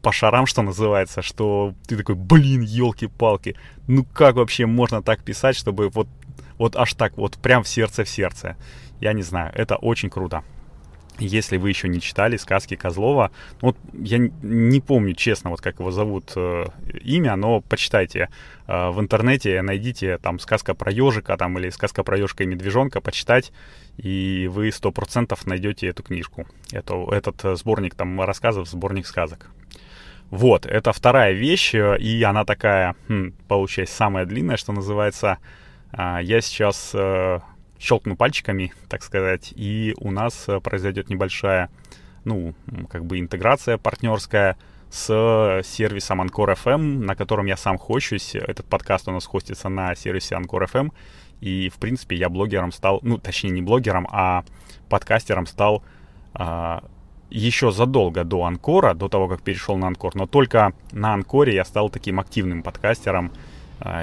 по 0.00 0.12
шарам, 0.12 0.46
что 0.46 0.62
называется, 0.62 1.20
что 1.20 1.74
ты 1.86 1.96
такой, 1.96 2.14
блин, 2.14 2.62
елки-палки, 2.62 3.54
ну 3.86 4.04
как 4.04 4.36
вообще 4.36 4.66
можно 4.66 5.02
так 5.02 5.22
писать, 5.22 5.56
чтобы 5.56 5.90
вот 5.90 6.08
вот 6.58 6.76
аж 6.76 6.94
так, 6.94 7.16
вот 7.16 7.36
прям 7.38 7.62
в 7.62 7.68
сердце 7.68 8.04
в 8.04 8.08
сердце. 8.08 8.56
Я 9.00 9.12
не 9.12 9.22
знаю, 9.22 9.52
это 9.54 9.76
очень 9.76 10.10
круто. 10.10 10.42
Если 11.20 11.58
вы 11.58 11.68
еще 11.68 11.86
не 11.88 12.00
читали 12.00 12.36
сказки 12.36 12.74
Козлова, 12.74 13.30
вот 13.60 13.76
я 13.92 14.18
не 14.18 14.80
помню 14.80 15.14
честно, 15.14 15.50
вот 15.50 15.60
как 15.60 15.78
его 15.78 15.92
зовут 15.92 16.32
э, 16.34 16.64
имя, 17.04 17.36
но 17.36 17.60
почитайте 17.60 18.30
э, 18.66 18.88
в 18.90 18.98
интернете, 19.00 19.62
найдите 19.62 20.18
там 20.18 20.40
сказка 20.40 20.74
про 20.74 20.90
ежика 20.90 21.36
там 21.36 21.56
или 21.56 21.70
сказка 21.70 22.02
про 22.02 22.18
ежика 22.18 22.42
и 22.42 22.46
медвежонка, 22.46 23.00
почитать, 23.00 23.52
и 23.96 24.50
вы 24.52 24.72
сто 24.72 24.90
процентов 24.90 25.46
найдете 25.46 25.86
эту 25.86 26.02
книжку, 26.02 26.48
это, 26.72 26.96
этот 27.12 27.44
э, 27.44 27.54
сборник 27.54 27.94
там 27.94 28.20
рассказов, 28.20 28.68
сборник 28.68 29.06
сказок. 29.06 29.50
Вот, 30.30 30.66
это 30.66 30.92
вторая 30.92 31.32
вещь, 31.32 31.76
э, 31.76 31.96
и 31.98 32.20
она 32.24 32.44
такая, 32.44 32.96
хм, 33.08 33.34
получается, 33.46 33.94
самая 33.94 34.26
длинная, 34.26 34.56
что 34.56 34.72
называется, 34.72 35.38
я 35.96 36.40
сейчас 36.40 36.90
э, 36.94 37.40
щелкну 37.78 38.16
пальчиками, 38.16 38.72
так 38.88 39.02
сказать, 39.02 39.52
и 39.54 39.94
у 39.98 40.10
нас 40.10 40.44
э, 40.48 40.60
произойдет 40.60 41.08
небольшая, 41.10 41.70
ну, 42.24 42.54
как 42.88 43.04
бы 43.04 43.20
интеграция 43.20 43.78
партнерская 43.78 44.56
с 44.90 45.60
сервисом 45.64 46.22
Ancore 46.22 46.56
FM, 46.56 47.04
на 47.04 47.14
котором 47.14 47.46
я 47.46 47.56
сам 47.56 47.78
хощусь. 47.78 48.34
Этот 48.34 48.66
подкаст 48.66 49.08
у 49.08 49.12
нас 49.12 49.26
хостится 49.26 49.68
на 49.68 49.94
сервисе 49.94 50.36
Ancore 50.36 50.70
FM. 50.70 50.92
И, 51.40 51.68
в 51.68 51.78
принципе, 51.78 52.16
я 52.16 52.28
блогером 52.28 52.72
стал, 52.72 53.00
ну, 53.02 53.18
точнее, 53.18 53.50
не 53.50 53.60
блогером, 53.60 54.08
а 54.10 54.44
подкастером 54.88 55.46
стал 55.46 55.82
а, 56.32 56.84
еще 57.28 57.72
задолго 57.72 58.22
до 58.22 58.44
Анкора, 58.44 58.94
до 58.94 59.08
того, 59.08 59.26
как 59.26 59.42
перешел 59.42 59.76
на 59.76 59.88
Анкор. 59.88 60.14
Но 60.14 60.26
только 60.26 60.74
на 60.92 61.12
Анкоре 61.12 61.54
я 61.54 61.64
стал 61.64 61.90
таким 61.90 62.20
активным 62.20 62.62
подкастером, 62.62 63.32
а, 63.34 63.53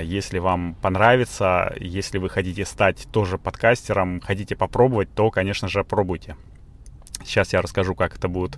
если 0.03 0.39
вам 0.39 0.75
понравится, 0.75 1.73
если 1.79 2.19
вы 2.19 2.29
хотите 2.29 2.65
стать 2.65 3.07
тоже 3.11 3.37
подкастером, 3.37 4.21
хотите 4.21 4.55
попробовать, 4.55 5.13
то, 5.13 5.31
конечно 5.31 5.67
же, 5.67 5.83
пробуйте. 5.83 6.35
Сейчас 7.23 7.53
я 7.53 7.61
расскажу, 7.61 7.95
как 7.95 8.15
это 8.15 8.27
будет 8.27 8.57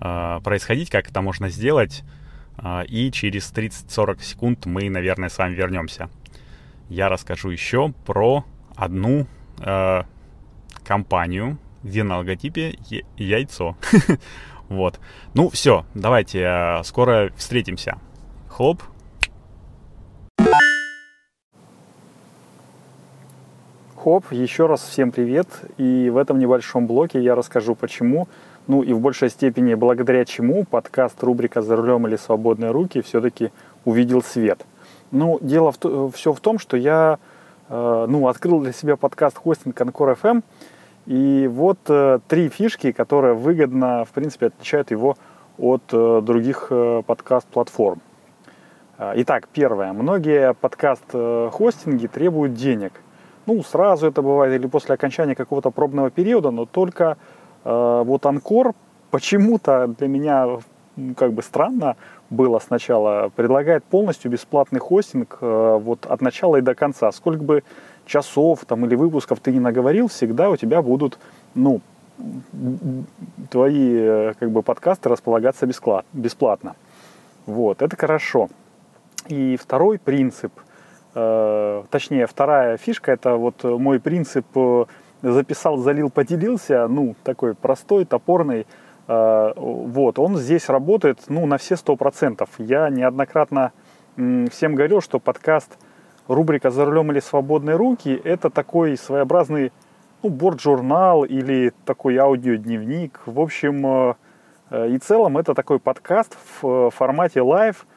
а, 0.00 0.40
происходить, 0.40 0.90
как 0.90 1.08
это 1.08 1.22
можно 1.22 1.48
сделать. 1.48 2.02
А, 2.56 2.82
и 2.82 3.10
через 3.10 3.52
30-40 3.52 4.22
секунд 4.22 4.66
мы, 4.66 4.90
наверное, 4.90 5.28
с 5.28 5.38
вами 5.38 5.54
вернемся. 5.54 6.10
Я 6.88 7.08
расскажу 7.08 7.50
еще 7.50 7.92
про 8.06 8.44
одну 8.74 9.26
компанию, 10.84 11.58
где 11.82 12.04
на 12.04 12.18
логотипе 12.18 12.78
яйцо. 13.16 13.76
Вот. 14.68 15.00
Ну, 15.32 15.48
все, 15.48 15.86
давайте, 15.94 16.82
скоро 16.84 17.32
встретимся. 17.36 17.98
Хлоп, 18.48 18.82
Хоп, 24.04 24.30
еще 24.30 24.66
раз 24.66 24.82
всем 24.82 25.10
привет. 25.10 25.48
И 25.76 26.08
в 26.08 26.18
этом 26.18 26.38
небольшом 26.38 26.86
блоке 26.86 27.20
я 27.20 27.34
расскажу, 27.34 27.74
почему, 27.74 28.28
ну 28.68 28.82
и 28.82 28.92
в 28.92 29.00
большей 29.00 29.28
степени 29.28 29.74
благодаря 29.74 30.24
чему 30.24 30.64
подкаст 30.64 31.20
рубрика 31.24 31.62
«За 31.62 31.74
рулем 31.74 32.06
или 32.06 32.14
свободные 32.14 32.70
руки» 32.70 33.02
все-таки 33.02 33.50
увидел 33.84 34.22
свет. 34.22 34.64
Ну, 35.10 35.38
дело 35.40 35.72
в, 35.72 36.12
все 36.12 36.32
в 36.32 36.38
том, 36.38 36.60
что 36.60 36.76
я 36.76 37.18
э, 37.68 38.06
ну, 38.08 38.28
открыл 38.28 38.60
для 38.60 38.72
себя 38.72 38.96
подкаст 38.96 39.36
хостинг 39.36 39.80
Анкор 39.80 40.10
FM, 40.10 40.44
и 41.06 41.48
вот 41.52 41.80
э, 41.88 42.20
три 42.28 42.50
фишки, 42.50 42.92
которые 42.92 43.34
выгодно, 43.34 44.04
в 44.04 44.10
принципе, 44.10 44.46
отличают 44.46 44.92
его 44.92 45.16
от 45.58 45.82
э, 45.90 46.20
других 46.22 46.68
э, 46.70 47.02
подкаст-платформ. 47.04 48.00
Э, 48.96 49.14
итак, 49.16 49.48
первое. 49.52 49.92
Многие 49.92 50.54
подкаст-хостинги 50.54 52.04
э, 52.04 52.08
требуют 52.08 52.54
денег– 52.54 52.92
ну, 53.48 53.62
сразу 53.62 54.06
это 54.06 54.20
бывает 54.20 54.60
или 54.60 54.68
после 54.68 54.94
окончания 54.94 55.34
какого-то 55.34 55.70
пробного 55.70 56.10
периода, 56.10 56.50
но 56.50 56.66
только 56.66 57.16
э, 57.64 58.02
вот 58.04 58.26
Анкор 58.26 58.74
почему-то 59.10 59.86
для 59.98 60.06
меня 60.06 60.58
как 61.16 61.32
бы 61.32 61.42
странно 61.42 61.96
было 62.28 62.58
сначала, 62.58 63.30
предлагает 63.34 63.84
полностью 63.84 64.30
бесплатный 64.30 64.80
хостинг 64.80 65.38
э, 65.40 65.78
вот 65.82 66.04
от 66.04 66.20
начала 66.20 66.56
и 66.56 66.60
до 66.60 66.74
конца. 66.74 67.10
Сколько 67.10 67.42
бы 67.42 67.62
часов 68.04 68.66
там 68.66 68.84
или 68.84 68.94
выпусков 68.96 69.40
ты 69.40 69.50
не 69.50 69.60
наговорил, 69.60 70.08
всегда 70.08 70.50
у 70.50 70.56
тебя 70.56 70.82
будут, 70.82 71.18
ну, 71.54 71.80
твои 73.50 73.94
э, 73.94 74.32
как 74.38 74.50
бы 74.50 74.62
подкасты 74.62 75.08
располагаться 75.08 75.66
бесплатно. 76.12 76.76
Вот, 77.46 77.80
это 77.80 77.96
хорошо. 77.96 78.50
И 79.28 79.56
второй 79.56 79.98
принцип– 79.98 80.52
точнее, 81.90 82.26
вторая 82.26 82.76
фишка, 82.76 83.12
это 83.12 83.34
вот 83.36 83.64
мой 83.64 83.98
принцип 83.98 84.46
э, 84.54 84.84
записал, 85.22 85.78
залил, 85.78 86.10
поделился, 86.10 86.86
ну, 86.86 87.16
такой 87.24 87.54
простой, 87.54 88.04
топорный, 88.04 88.66
э, 89.08 89.52
вот, 89.56 90.18
он 90.18 90.36
здесь 90.36 90.68
работает, 90.68 91.18
ну, 91.28 91.46
на 91.46 91.58
все 91.58 91.76
сто 91.76 91.96
процентов. 91.96 92.50
Я 92.58 92.88
неоднократно 92.88 93.72
всем 94.16 94.74
говорил, 94.74 95.00
что 95.00 95.18
подкаст 95.18 95.78
рубрика 96.28 96.70
«За 96.70 96.84
рулем 96.84 97.10
или 97.10 97.20
свободные 97.20 97.76
руки» 97.76 98.20
это 98.22 98.50
такой 98.50 98.96
своеобразный, 98.96 99.72
ну, 100.22 100.30
борт-журнал 100.30 101.24
или 101.24 101.72
такой 101.84 102.16
аудиодневник. 102.16 103.20
В 103.26 103.40
общем 103.40 104.14
и 104.70 104.98
целом 104.98 105.38
это 105.38 105.54
такой 105.54 105.78
подкаст 105.78 106.36
в 106.60 106.90
формате 106.90 107.40
live– 107.40 107.86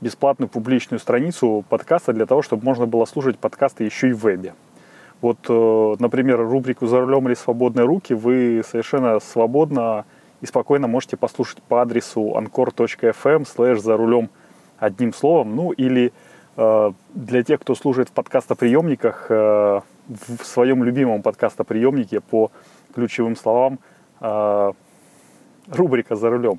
бесплатную 0.00 0.48
публичную 0.48 1.00
страницу 1.00 1.64
подкаста 1.68 2.12
для 2.12 2.26
того, 2.26 2.42
чтобы 2.42 2.64
можно 2.64 2.86
было 2.86 3.04
слушать 3.04 3.38
подкасты 3.38 3.84
еще 3.84 4.08
и 4.08 4.12
в 4.12 4.24
вебе. 4.24 4.54
Вот, 5.20 5.38
э, 5.48 5.96
например, 5.98 6.40
рубрику 6.40 6.86
«За 6.86 7.00
рулем 7.00 7.28
или 7.28 7.34
свободные 7.34 7.84
руки» 7.84 8.14
вы 8.14 8.62
совершенно 8.66 9.20
свободно 9.20 10.06
и 10.40 10.46
спокойно 10.46 10.86
можете 10.86 11.16
послушать 11.18 11.62
по 11.62 11.82
адресу 11.82 12.34
anchor.fm 12.36 13.44
slash 13.44 13.78
«За 13.78 13.96
рулем» 13.96 14.30
одним 14.78 15.12
словом. 15.12 15.54
Ну 15.54 15.72
или 15.72 16.12
э, 16.56 16.92
для 17.14 17.42
тех, 17.42 17.60
кто 17.60 17.74
служит 17.74 18.08
в 18.08 18.12
подкастоприемниках, 18.12 19.26
э, 19.28 19.80
в 20.08 20.44
своем 20.44 20.82
любимом 20.82 21.22
подкастоприемнике 21.22 22.20
по 22.20 22.50
ключевым 22.94 23.36
словам 23.36 23.78
рубрика 25.68 26.16
«За 26.16 26.30
рулем». 26.30 26.58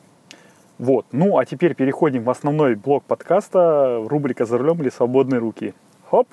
Вот. 0.77 1.05
Ну, 1.11 1.37
а 1.37 1.45
теперь 1.45 1.75
переходим 1.75 2.23
в 2.23 2.29
основной 2.29 2.75
блок 2.75 3.03
подкаста, 3.05 4.03
рубрика 4.05 4.45
«За 4.45 4.57
рулем 4.57 4.81
или 4.81 4.89
свободные 4.89 5.39
руки». 5.39 5.73
Хоп! 6.09 6.27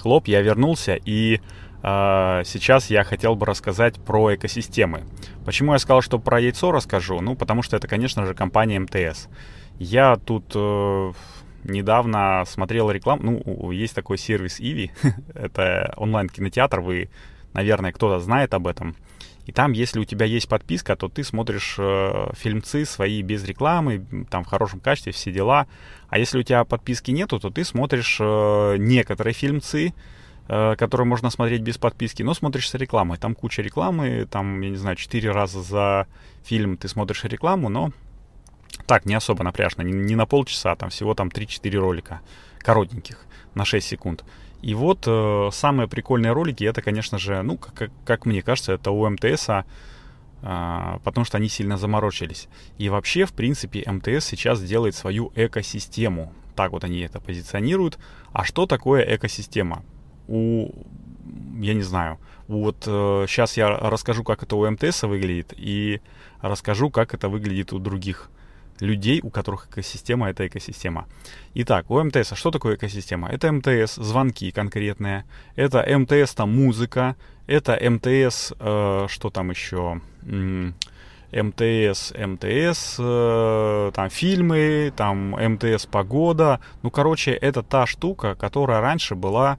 Хлоп, 0.00 0.28
я 0.28 0.40
вернулся, 0.40 0.94
и 0.94 1.40
э, 1.82 2.42
сейчас 2.44 2.90
я 2.90 3.04
хотел 3.04 3.36
бы 3.36 3.44
рассказать 3.44 4.00
про 4.00 4.34
экосистемы. 4.34 5.02
Почему 5.44 5.74
я 5.74 5.78
сказал, 5.78 6.00
что 6.00 6.18
про 6.18 6.40
яйцо 6.40 6.72
расскажу? 6.72 7.20
Ну, 7.20 7.36
потому 7.36 7.62
что 7.62 7.76
это, 7.76 7.86
конечно 7.86 8.24
же, 8.24 8.34
компания 8.34 8.80
МТС. 8.80 9.28
Я 9.78 10.16
тут 10.16 10.52
э, 10.54 11.12
недавно 11.64 12.44
смотрел 12.46 12.90
рекламу. 12.90 13.42
Ну, 13.44 13.70
есть 13.70 13.94
такой 13.94 14.18
сервис 14.18 14.60
Иви. 14.60 14.90
это 15.34 15.92
онлайн-кинотеатр. 15.96 16.80
Вы 16.80 17.10
наверное, 17.52 17.92
кто-то 17.92 18.20
знает 18.20 18.54
об 18.54 18.66
этом. 18.66 18.96
И 19.46 19.52
там, 19.52 19.72
если 19.72 19.98
у 19.98 20.04
тебя 20.04 20.26
есть 20.26 20.48
подписка, 20.48 20.94
то 20.96 21.08
ты 21.08 21.24
смотришь 21.24 21.76
э, 21.78 22.30
фильмцы 22.34 22.84
свои 22.84 23.22
без 23.22 23.44
рекламы, 23.44 24.06
там 24.30 24.44
в 24.44 24.46
хорошем 24.46 24.80
качестве, 24.80 25.12
все 25.12 25.32
дела. 25.32 25.66
А 26.08 26.18
если 26.18 26.38
у 26.38 26.42
тебя 26.42 26.64
подписки 26.64 27.10
нету, 27.10 27.40
то 27.40 27.50
ты 27.50 27.64
смотришь 27.64 28.18
э, 28.20 28.76
некоторые 28.78 29.34
фильмцы, 29.34 29.92
э, 30.46 30.76
которые 30.76 31.06
можно 31.06 31.30
смотреть 31.30 31.62
без 31.62 31.78
подписки, 31.78 32.22
но 32.22 32.34
смотришь 32.34 32.68
с 32.68 32.74
рекламой. 32.74 33.18
Там 33.18 33.34
куча 33.34 33.62
рекламы, 33.62 34.26
там, 34.30 34.60
я 34.60 34.70
не 34.70 34.76
знаю, 34.76 34.96
4 34.96 35.30
раза 35.32 35.62
за 35.62 36.06
фильм 36.44 36.76
ты 36.76 36.86
смотришь 36.86 37.24
рекламу, 37.24 37.68
но 37.70 37.92
так, 38.86 39.06
не 39.06 39.14
особо 39.14 39.42
напряжно, 39.42 39.82
не, 39.82 39.92
не 39.92 40.16
на 40.16 40.26
полчаса, 40.26 40.76
там 40.76 40.90
всего 40.90 41.14
там 41.14 41.28
3-4 41.28 41.76
ролика 41.76 42.20
коротеньких 42.58 43.26
на 43.54 43.64
6 43.64 43.86
секунд. 43.86 44.24
И 44.62 44.74
вот 44.74 45.04
э, 45.06 45.48
самые 45.52 45.88
прикольные 45.88 46.32
ролики, 46.32 46.64
это, 46.64 46.82
конечно 46.82 47.18
же, 47.18 47.42
ну, 47.42 47.56
как, 47.56 47.90
как 48.04 48.26
мне 48.26 48.42
кажется, 48.42 48.72
это 48.72 48.90
у 48.90 49.08
МТСа, 49.08 49.64
э, 50.42 50.98
потому 51.02 51.24
что 51.24 51.38
они 51.38 51.48
сильно 51.48 51.78
заморочились. 51.78 52.48
И 52.76 52.88
вообще, 52.88 53.24
в 53.24 53.32
принципе, 53.32 53.84
МТС 53.90 54.26
сейчас 54.26 54.62
делает 54.62 54.94
свою 54.94 55.32
экосистему. 55.34 56.32
Так 56.56 56.72
вот 56.72 56.84
они 56.84 57.00
это 57.00 57.20
позиционируют. 57.20 57.98
А 58.32 58.44
что 58.44 58.66
такое 58.66 59.02
экосистема? 59.16 59.82
У, 60.28 60.70
я 61.58 61.72
не 61.72 61.82
знаю, 61.82 62.18
вот 62.46 62.84
э, 62.86 63.24
сейчас 63.28 63.56
я 63.56 63.68
расскажу, 63.68 64.24
как 64.24 64.42
это 64.42 64.56
у 64.56 64.70
МТС 64.70 65.04
выглядит, 65.04 65.54
и 65.56 66.00
расскажу, 66.42 66.90
как 66.90 67.14
это 67.14 67.28
выглядит 67.28 67.72
у 67.72 67.78
других 67.78 68.30
людей, 68.80 69.20
у 69.22 69.30
которых 69.30 69.68
экосистема— 69.70 70.30
это 70.30 70.46
экосистема. 70.46 71.06
Итак, 71.54 71.90
у 71.90 72.02
МТС, 72.02 72.32
а 72.32 72.36
что 72.36 72.50
такое 72.50 72.76
экосистема? 72.76 73.28
Это 73.28 73.52
МТС, 73.52 73.96
звонки 73.96 74.50
конкретные, 74.50 75.24
это 75.56 75.84
МТС, 75.98 76.34
там, 76.34 76.54
музыка, 76.56 77.16
это 77.46 77.78
МТС, 77.80 78.52
э, 78.58 79.06
что 79.08 79.30
там 79.30 79.50
еще? 79.50 80.00
МТС, 81.32 82.12
МТС, 82.12 82.96
э, 82.98 83.90
там 83.94 84.10
фильмы, 84.10 84.92
там 84.96 85.30
МТС 85.30 85.86
погода. 85.86 86.60
Ну, 86.82 86.90
короче, 86.90 87.32
это 87.32 87.62
та 87.62 87.86
штука, 87.86 88.34
которая 88.34 88.80
раньше 88.80 89.14
была 89.14 89.58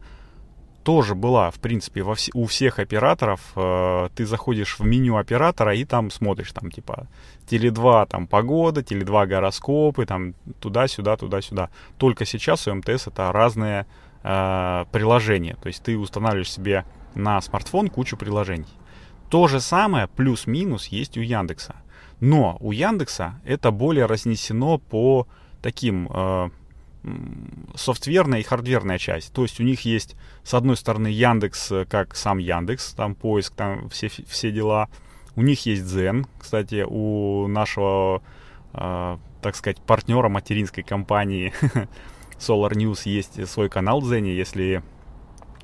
тоже 0.84 1.16
была, 1.16 1.50
в 1.52 1.60
принципе, 1.60 2.02
во 2.04 2.14
вс- 2.14 2.32
у 2.34 2.46
всех 2.46 2.80
операторов. 2.80 3.40
Э, 3.56 4.10
ты 4.16 4.26
заходишь 4.26 4.80
в 4.80 4.84
меню 4.86 5.18
оператора 5.18 5.76
и 5.76 5.86
там 5.86 6.10
смотришь, 6.12 6.52
там, 6.52 6.72
типа, 6.72 7.08
Теле2 7.50 8.08
там 8.08 8.28
погода, 8.28 8.82
Теле2 8.82 9.28
гороскопы, 9.28 10.06
там, 10.06 10.34
туда-сюда, 10.60 11.18
туда-сюда. 11.18 11.70
Только 11.98 12.26
сейчас 12.26 12.68
у 12.68 12.74
МТС 12.74 13.08
это 13.08 13.32
разные 13.32 13.86
э, 14.24 14.86
приложения. 14.92 15.56
То 15.62 15.68
есть 15.68 15.84
ты 15.84 15.98
устанавливаешь 15.98 16.52
себе 16.52 16.86
на 17.16 17.42
смартфон 17.42 17.90
кучу 17.90 18.18
приложений. 18.18 18.68
То 19.30 19.48
же 19.48 19.60
самое, 19.62 20.08
плюс-минус, 20.08 20.88
есть 20.88 21.18
у 21.18 21.22
Яндекса. 21.22 21.76
Но 22.20 22.58
у 22.60 22.72
Яндекса 22.72 23.40
это 23.46 23.72
более 23.72 24.06
разнесено 24.06 24.78
по 24.78 25.28
таким 25.62 26.08
э, 26.12 26.50
софтверная 27.76 28.40
и 28.40 28.44
хардверная 28.44 28.98
часть. 28.98 29.34
То 29.34 29.44
есть 29.44 29.60
у 29.60 29.64
них 29.64 29.82
есть, 29.82 30.16
с 30.44 30.54
одной 30.54 30.78
стороны, 30.78 31.08
Яндекс, 31.08 31.72
э, 31.72 31.86
как 31.86 32.16
сам 32.16 32.38
Яндекс, 32.38 32.94
там 32.94 33.16
поиск, 33.16 33.56
там 33.56 33.90
все, 33.90 34.10
все 34.10 34.52
дела. 34.52 34.90
У 35.36 35.42
них 35.42 35.66
есть 35.66 35.84
Zen, 35.84 36.26
кстати, 36.40 36.86
у 36.88 37.48
нашего, 37.48 38.22
э, 38.74 39.18
так 39.42 39.56
сказать, 39.56 39.82
партнера 39.82 40.30
материнской 40.30 40.84
компании 40.84 41.54
Solar 42.38 42.72
News 42.72 43.02
есть 43.06 43.48
свой 43.50 43.70
канал 43.70 44.02
Zen, 44.02 44.26
если 44.26 44.84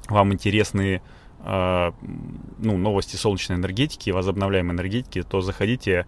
вам 0.10 0.34
интересны 0.34 1.02
э, 1.40 1.92
ну, 2.58 2.78
новости 2.78 3.16
солнечной 3.16 3.58
энергетики, 3.58 4.10
возобновляемой 4.10 4.74
энергетики, 4.74 5.22
то 5.22 5.42
заходите 5.42 6.08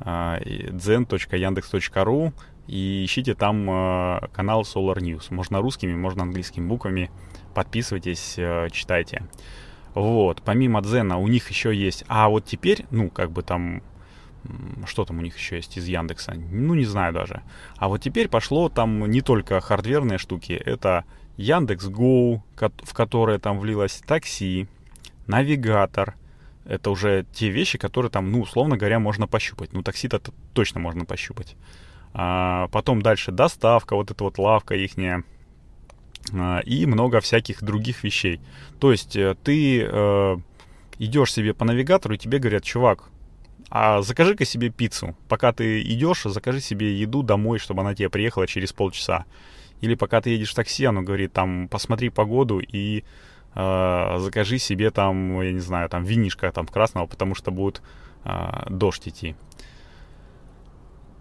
э, 0.00 0.70
zen.yandex.ru 0.78 2.32
и 2.68 3.04
ищите 3.04 3.34
там 3.34 3.68
э, 3.68 4.28
канал 4.32 4.62
Solar 4.62 4.98
News. 4.98 5.26
Можно 5.30 5.60
русскими, 5.60 5.94
можно 5.94 6.22
английскими 6.22 6.66
буквами. 6.66 7.10
Подписывайтесь, 7.54 8.34
э, 8.36 8.68
читайте. 8.70 9.26
Вот, 9.94 10.42
помимо 10.44 10.80
Дзена 10.82 11.18
у 11.18 11.26
них 11.26 11.48
еще 11.48 11.74
есть... 11.74 12.04
А 12.06 12.28
вот 12.28 12.44
теперь, 12.44 12.86
ну, 12.90 13.10
как 13.10 13.32
бы 13.32 13.42
там 13.42 13.82
что 14.86 15.04
там 15.04 15.18
у 15.18 15.22
них 15.22 15.36
еще 15.36 15.56
есть 15.56 15.76
из 15.76 15.86
Яндекса? 15.86 16.34
Ну, 16.34 16.74
не 16.74 16.84
знаю 16.84 17.12
даже. 17.12 17.42
А 17.76 17.88
вот 17.88 18.02
теперь 18.02 18.28
пошло 18.28 18.68
там 18.68 19.10
не 19.10 19.20
только 19.20 19.60
хардверные 19.60 20.18
штуки, 20.18 20.52
это 20.52 21.04
Яндекс 21.36 21.88
Go, 21.88 22.40
в 22.56 22.94
которое 22.94 23.38
там 23.38 23.58
влилось 23.58 24.00
такси, 24.06 24.68
навигатор. 25.26 26.14
Это 26.64 26.90
уже 26.90 27.26
те 27.32 27.48
вещи, 27.48 27.78
которые 27.78 28.10
там, 28.10 28.30
ну, 28.30 28.40
условно 28.42 28.76
говоря, 28.76 28.98
можно 28.98 29.26
пощупать. 29.26 29.72
Ну, 29.72 29.82
такси-то 29.82 30.20
точно 30.52 30.80
можно 30.80 31.04
пощупать. 31.04 31.56
А 32.14 32.68
потом 32.68 33.02
дальше 33.02 33.32
доставка, 33.32 33.96
вот 33.96 34.10
эта 34.10 34.24
вот 34.24 34.38
лавка 34.38 34.74
ихняя. 34.74 35.24
А, 36.32 36.60
и 36.60 36.86
много 36.86 37.20
всяких 37.20 37.62
других 37.62 38.04
вещей. 38.04 38.40
То 38.80 38.92
есть 38.92 39.16
э, 39.16 39.36
ты 39.42 39.82
э, 39.82 40.36
идешь 40.98 41.32
себе 41.32 41.54
по 41.54 41.64
навигатору, 41.64 42.14
и 42.14 42.18
тебе 42.18 42.38
говорят, 42.38 42.64
чувак, 42.64 43.10
а 43.70 44.02
закажи-ка 44.02 44.44
себе 44.44 44.70
пиццу. 44.70 45.14
Пока 45.28 45.52
ты 45.52 45.82
идешь, 45.82 46.22
закажи 46.24 46.60
себе 46.60 46.94
еду 46.98 47.22
домой, 47.22 47.58
чтобы 47.58 47.82
она 47.82 47.94
тебе 47.94 48.08
приехала 48.08 48.46
через 48.46 48.72
полчаса. 48.72 49.24
Или 49.80 49.94
пока 49.94 50.20
ты 50.20 50.30
едешь 50.30 50.50
в 50.50 50.54
такси, 50.54 50.84
оно 50.84 51.02
говорит, 51.02 51.32
там, 51.32 51.68
посмотри 51.68 52.08
погоду 52.08 52.60
и 52.60 53.04
э, 53.54 54.16
закажи 54.18 54.58
себе 54.58 54.90
там, 54.90 55.40
я 55.42 55.52
не 55.52 55.60
знаю, 55.60 55.88
там 55.88 56.04
винишка 56.04 56.50
там 56.50 56.66
красного, 56.66 57.06
потому 57.06 57.34
что 57.34 57.50
будет 57.50 57.82
э, 58.24 58.66
дождь 58.70 59.06
идти. 59.06 59.36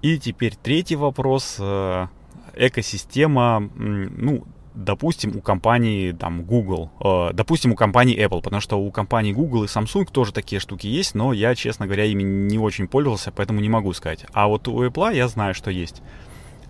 И 0.08 0.18
теперь 0.18 0.56
третий 0.56 0.96
вопрос. 0.96 1.58
Э, 1.60 2.08
экосистема, 2.56 3.60
ну, 3.76 4.46
допустим, 4.74 5.36
у 5.36 5.42
компании 5.42 6.14
там 6.14 6.44
Google, 6.44 6.90
э, 7.04 7.34
допустим, 7.34 7.74
у 7.74 7.76
компании 7.76 8.18
Apple, 8.26 8.42
потому 8.42 8.62
что 8.62 8.80
у 8.80 8.90
компании 8.90 9.34
Google 9.34 9.66
и 9.66 9.68
Samsung 9.68 10.10
тоже 10.10 10.32
такие 10.32 10.62
штуки 10.62 10.88
есть, 10.88 11.14
но 11.14 11.34
я, 11.34 11.56
честно 11.56 11.88
говоря, 11.88 12.06
ими 12.06 12.24
не 12.24 12.58
очень 12.58 12.88
пользовался, 12.88 13.34
поэтому 13.34 13.60
не 13.60 13.68
могу 13.68 13.92
сказать. 13.92 14.26
А 14.32 14.48
вот 14.48 14.70
у 14.70 14.82
Apple 14.82 15.14
я 15.14 15.28
знаю, 15.28 15.54
что 15.54 15.72
есть. 15.72 16.02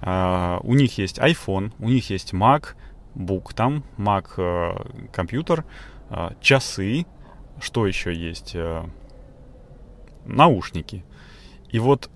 Э, 0.02 0.58
у 0.64 0.74
них 0.74 0.98
есть 0.98 1.20
iPhone, 1.20 1.74
у 1.78 1.90
них 1.90 2.10
есть 2.10 2.34
Mac, 2.34 2.70
Book 3.14 3.54
там, 3.54 3.84
Mac 4.00 5.12
компьютер, 5.12 5.64
часы, 6.42 7.06
что 7.62 7.86
еще 7.86 8.16
есть? 8.16 8.56
Наушники. 10.26 11.06
И 11.70 11.78
вот 11.80 12.10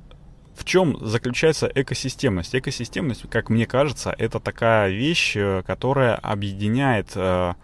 в 0.61 0.63
чем 0.63 0.95
заключается 1.01 1.71
экосистемность? 1.73 2.53
Экосистемность, 2.53 3.27
как 3.31 3.49
мне 3.49 3.65
кажется, 3.65 4.13
это 4.15 4.39
такая 4.39 4.91
вещь, 4.91 5.35
э, 5.35 5.63
которая 5.65 6.13
объединяет 6.13 7.13
э, 7.15 7.55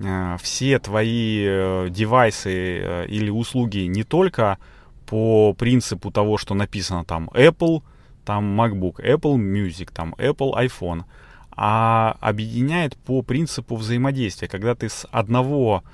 э, 0.00 0.36
все 0.42 0.78
твои 0.78 1.88
девайсы 1.88 3.06
или 3.08 3.30
услуги 3.30 3.78
не 3.86 4.04
только 4.04 4.58
по 5.06 5.54
принципу 5.54 6.10
того, 6.10 6.36
что 6.36 6.54
написано 6.54 7.06
там 7.06 7.30
Apple, 7.32 7.82
там 8.26 8.60
MacBook, 8.60 8.96
Apple 8.96 9.36
Music, 9.36 9.90
там 9.90 10.14
Apple 10.18 10.52
iPhone, 10.58 11.04
а 11.52 12.18
объединяет 12.20 12.98
по 12.98 13.22
принципу 13.22 13.76
взаимодействия, 13.76 14.46
когда 14.46 14.74
ты 14.74 14.90
с 14.90 15.06
одного 15.10 15.84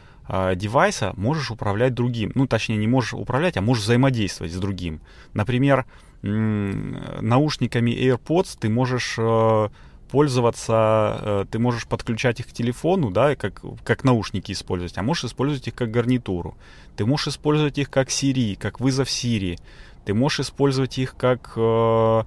девайса 0.57 1.13
можешь 1.17 1.51
управлять 1.51 1.95
другим. 1.95 2.33
Ну, 2.35 2.47
точнее, 2.49 2.79
не 2.79 2.89
можешь 2.89 3.13
управлять, 3.13 3.57
а 3.57 3.61
можешь 3.61 3.85
взаимодействовать 3.85 4.53
с 4.53 4.57
другим. 4.57 5.01
Например, 5.35 5.85
наушниками 6.23 7.91
AirPods 7.91 8.57
ты 8.61 8.69
можешь 8.69 9.17
э, 9.19 9.69
пользоваться, 10.09 11.19
э, 11.21 11.45
ты 11.51 11.59
можешь 11.59 11.87
подключать 11.87 12.39
их 12.39 12.49
к 12.49 12.53
телефону, 12.53 13.11
да, 13.11 13.35
как, 13.35 13.63
как 13.83 14.05
наушники 14.05 14.53
использовать, 14.53 14.97
а 14.99 15.03
можешь 15.03 15.25
использовать 15.25 15.67
их 15.69 15.75
как 15.75 15.91
гарнитуру. 15.91 16.57
Ты 16.97 17.07
можешь 17.07 17.29
использовать 17.29 17.79
их 17.79 17.91
как 17.91 18.09
Siri, 18.09 18.57
как 18.57 18.79
вызов 18.79 19.09
Siri. 19.09 19.59
Ты 20.05 20.15
можешь 20.15 20.41
использовать 20.41 20.99
их 20.99 21.17
как... 21.17 21.55
Э, 21.57 22.23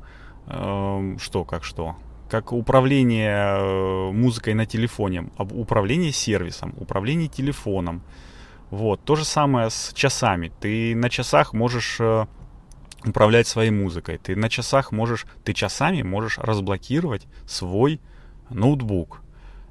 э, 0.48 1.18
что, 1.20 1.46
как 1.46 1.64
что? 1.64 1.96
Как 2.30 2.52
управление 2.52 4.12
музыкой 4.12 4.56
на 4.56 4.66
телефоне, 4.66 5.30
управление 5.38 6.12
сервисом, 6.12 6.74
управление 6.78 7.28
телефоном. 7.28 8.02
Вот. 8.72 9.00
То 9.06 9.16
же 9.16 9.24
самое 9.24 9.70
с 9.70 9.94
часами. 9.94 10.52
Ты 10.60 10.96
на 10.96 11.12
часах 11.12 11.54
можешь 11.54 12.02
управлять 13.04 13.48
своей 13.48 13.72
музыкой. 13.72 14.18
Ты 14.18 14.36
на 14.36 14.50
часах 14.50 14.92
можешь, 14.92 15.26
ты 15.44 15.54
часами 15.54 16.02
можешь 16.02 16.38
разблокировать 16.38 17.28
свой 17.48 18.00
ноутбук. 18.50 19.22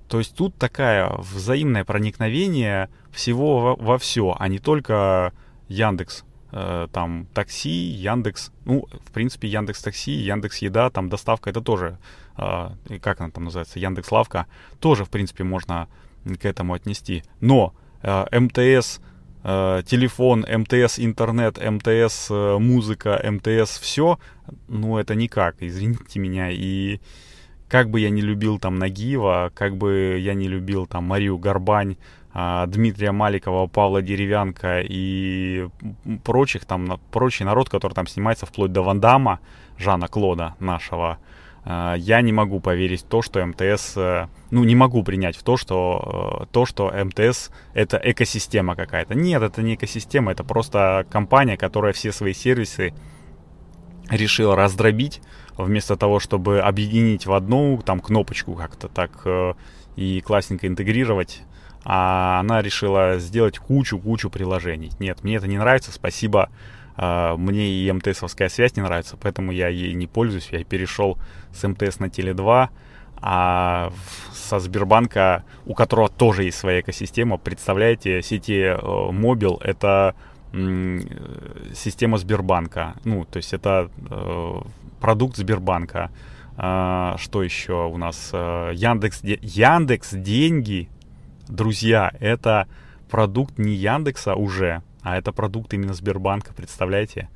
То 0.09 0.19
есть 0.19 0.37
тут 0.37 0.57
такая 0.57 1.11
взаимное 1.19 1.85
проникновение 1.85 2.89
всего 3.11 3.61
во, 3.61 3.77
во 3.77 3.99
все, 3.99 4.37
а 4.39 4.49
не 4.49 4.59
только 4.59 5.33
Яндекс 5.69 6.25
э, 6.53 6.89
там 6.93 7.27
такси, 7.35 7.69
Яндекс, 7.69 8.53
ну, 8.65 8.87
в 9.05 9.13
принципе, 9.13 9.49
Яндекс 9.49 9.83
Такси, 9.83 10.13
Яндекс 10.13 10.59
Еда, 10.59 10.91
там 10.91 11.09
доставка, 11.09 11.51
это 11.51 11.61
тоже, 11.61 11.99
э, 12.37 12.69
как 13.01 13.21
она 13.21 13.31
там 13.31 13.45
называется, 13.45 13.79
Яндекс 13.79 14.13
Лавка, 14.13 14.47
тоже, 14.79 15.05
в 15.05 15.11
принципе, 15.11 15.43
можно 15.45 15.89
к 16.25 16.45
этому 16.45 16.75
отнести. 16.75 17.25
Но 17.41 17.75
э, 18.03 18.39
МТС 18.39 19.01
телефон, 19.45 20.47
МТС, 20.49 20.99
интернет, 20.99 21.59
МТС, 21.59 22.29
э, 22.31 22.59
музыка, 22.59 23.21
МТС, 23.23 23.79
все, 23.79 24.19
ну 24.69 24.97
это 24.99 25.15
никак, 25.15 25.57
извините 25.61 26.19
меня. 26.19 26.51
И 26.51 27.01
как 27.69 27.91
бы 27.91 28.01
я 28.01 28.11
не 28.11 28.23
любил 28.23 28.59
там 28.59 28.77
Нагиева, 28.77 29.53
как 29.55 29.77
бы 29.77 30.19
я 30.19 30.35
не 30.35 30.49
любил 30.49 30.87
там 30.87 31.05
Марию 31.05 31.39
Горбань, 31.39 31.97
а, 32.33 32.67
Дмитрия 32.67 33.13
Маликова, 33.13 33.67
Павла 33.69 34.03
Деревянко 34.03 34.81
и 34.81 35.69
прочих 36.25 36.65
там, 36.65 37.01
прочий 37.13 37.45
народ, 37.45 37.69
который 37.69 37.93
там 37.93 38.07
снимается 38.07 38.45
вплоть 38.47 38.73
до 38.73 38.83
Вандама, 38.83 39.41
Жана 39.79 40.09
Клода 40.09 40.55
нашего, 40.59 41.19
я 41.67 42.21
не 42.21 42.33
могу 42.33 42.61
поверить 42.61 43.03
в 43.03 43.07
то, 43.07 43.23
что 43.23 43.45
МТС, 43.45 43.97
э, 43.97 44.29
ну, 44.51 44.65
не 44.65 44.75
могу 44.75 45.03
принять 45.03 45.37
в 45.37 45.43
то, 45.43 45.57
что 45.57 46.43
э, 46.43 46.47
то, 46.53 46.67
что 46.67 46.93
МТС 46.93 47.51
это 47.73 47.99
экосистема 48.03 48.77
какая-то. 48.77 49.15
Нет, 49.15 49.43
это 49.43 49.63
не 49.63 49.75
экосистема, 49.75 50.33
это 50.33 50.45
просто 50.45 51.07
компания, 51.09 51.57
которая 51.57 51.95
все 51.95 52.13
свои 52.13 52.35
сервисы 52.35 52.93
решила 54.11 54.55
раздробить, 54.55 55.23
вместо 55.57 55.97
того, 55.97 56.21
чтобы 56.21 56.61
объединить 56.61 57.25
в 57.25 57.33
одну 57.33 57.81
там 57.83 58.01
кнопочку 58.01 58.55
как-то 58.55 58.89
так 58.89 59.23
э, 59.25 59.55
и 59.97 60.21
классненько 60.21 60.67
интегрировать, 60.67 61.43
а 61.85 62.41
она 62.41 62.61
решила 62.61 63.19
сделать 63.19 63.59
кучу-кучу 63.59 64.29
приложений. 64.29 64.93
Нет, 64.99 65.25
мне 65.25 65.37
это 65.37 65.47
не 65.47 65.57
нравится, 65.59 65.93
спасибо 65.93 66.45
а, 66.45 66.51
мне 66.97 67.71
и 67.71 67.91
МТСовская 67.91 68.49
связь 68.49 68.77
не 68.77 68.83
нравится, 68.83 69.17
поэтому 69.21 69.51
я 69.51 69.69
ей 69.69 69.95
не 69.95 70.07
пользуюсь. 70.07 70.49
Я 70.53 70.63
перешел 70.63 71.19
с 71.53 71.67
МТС 71.67 71.99
на 71.99 72.07
Теле2, 72.07 72.69
а 73.17 73.93
со 74.33 74.59
Сбербанка, 74.59 75.45
у 75.67 75.75
которого 75.75 76.09
тоже 76.09 76.45
есть 76.45 76.59
своя 76.59 76.81
экосистема, 76.81 77.39
представляете, 77.39 78.23
сети 78.23 78.61
э, 78.61 79.11
Мобил 79.11 79.61
это 79.65 80.15
система 81.75 82.19
Сбербанка. 82.19 82.95
Ну, 83.05 83.25
то 83.25 83.39
есть 83.39 83.53
это 83.53 83.91
э, 84.09 84.61
продукт 85.01 85.37
Сбербанка. 85.37 86.11
А, 86.57 87.17
что 87.19 87.43
еще 87.43 87.89
у 87.89 87.97
нас? 87.97 88.31
Э, 88.33 88.71
Яндекс, 88.73 89.23
Яндекс 89.25 90.11
деньги, 90.13 90.89
друзья, 91.49 92.13
это 92.21 92.69
продукт 93.11 93.59
не 93.59 93.73
Яндекса 93.73 94.37
уже, 94.37 94.83
а 95.05 95.17
это 95.19 95.33
продукт 95.33 95.73
именно 95.75 95.93
Сбербанка, 95.93 96.55
представляете? 96.55 97.29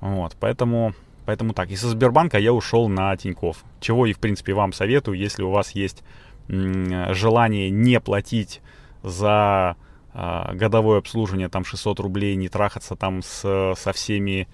Вот, 0.00 0.36
поэтому, 0.40 0.94
поэтому 1.26 1.52
так. 1.52 1.70
И 1.70 1.76
со 1.76 1.88
Сбербанка 1.88 2.38
я 2.38 2.52
ушел 2.52 2.88
на 2.88 3.14
Тиньков. 3.16 3.62
Чего 3.78 4.06
и, 4.06 4.14
в 4.14 4.18
принципе, 4.18 4.54
вам 4.54 4.72
советую, 4.72 5.18
если 5.18 5.42
у 5.42 5.50
вас 5.50 5.72
есть 5.72 6.02
желание 6.48 7.70
не 7.70 8.00
платить 8.00 8.60
за 9.02 9.76
э, 10.12 10.54
годовое 10.54 10.98
обслуживание, 10.98 11.48
там 11.48 11.64
600 11.64 12.00
рублей, 12.00 12.36
не 12.36 12.48
трахаться 12.48 12.96
там 12.96 13.22
с, 13.22 13.74
со 13.76 13.92
всеми 13.92 14.48